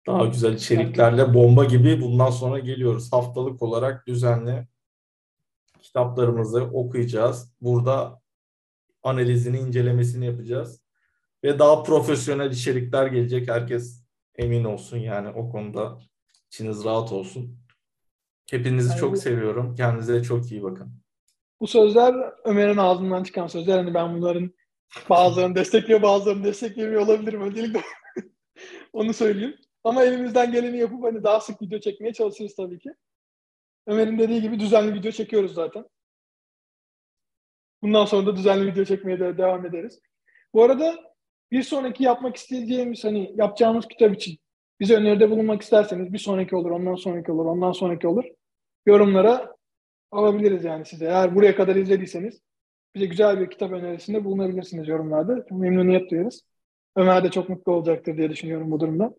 [0.07, 3.13] Daha güzel içeriklerle bomba gibi bundan sonra geliyoruz.
[3.13, 4.67] Haftalık olarak düzenli
[5.82, 7.53] kitaplarımızı okuyacağız.
[7.61, 8.22] Burada
[9.03, 10.82] analizini, incelemesini yapacağız.
[11.43, 13.47] Ve daha profesyonel içerikler gelecek.
[13.47, 14.03] Herkes
[14.35, 15.99] emin olsun yani o konuda
[16.47, 17.59] içiniz rahat olsun.
[18.49, 19.75] Hepinizi yani çok bu, seviyorum.
[19.75, 20.93] Kendinize çok iyi bakın.
[21.59, 22.15] Bu sözler
[22.45, 23.77] Ömer'in ağzından çıkan sözler.
[23.77, 24.53] Hani ben bunların
[25.09, 27.41] bazılarını destekliyor, bazılarını desteklemiyor olabilirim.
[27.41, 27.81] Öncelikle
[28.93, 29.57] onu söyleyeyim.
[29.83, 32.93] Ama elimizden geleni yapıp hani daha sık video çekmeye çalışırız tabii ki.
[33.87, 35.85] Ömer'in dediği gibi düzenli video çekiyoruz zaten.
[37.81, 39.99] Bundan sonra da düzenli video çekmeye de devam ederiz.
[40.53, 41.09] Bu arada
[41.51, 44.37] bir sonraki yapmak isteyeceğimiz hani yapacağımız kitap için
[44.79, 48.23] bize öneride bulunmak isterseniz bir sonraki olur, ondan sonraki olur, ondan sonraki olur.
[48.85, 49.55] Yorumlara
[50.11, 51.05] alabiliriz yani size.
[51.05, 52.41] Eğer buraya kadar izlediyseniz
[52.95, 55.45] bize güzel bir kitap önerisinde bulunabilirsiniz yorumlarda.
[55.51, 56.41] Memnuniyet duyarız.
[56.95, 59.13] Ömer de çok mutlu olacaktır diye düşünüyorum bu durumda.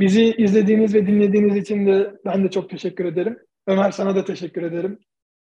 [0.00, 3.38] Bizi izlediğiniz ve dinlediğiniz için de ben de çok teşekkür ederim.
[3.66, 4.98] Ömer sana da teşekkür ederim.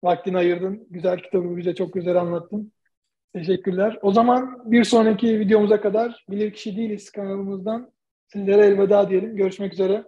[0.03, 0.87] Vaktini ayırdın.
[0.89, 2.71] Güzel kitabı bize çok güzel anlattın.
[3.34, 3.99] Teşekkürler.
[4.01, 7.91] O zaman bir sonraki videomuza kadar Bilir Kişi Değiliz kanalımızdan
[8.27, 9.36] sizlere elveda diyelim.
[9.36, 10.03] Görüşmek üzere.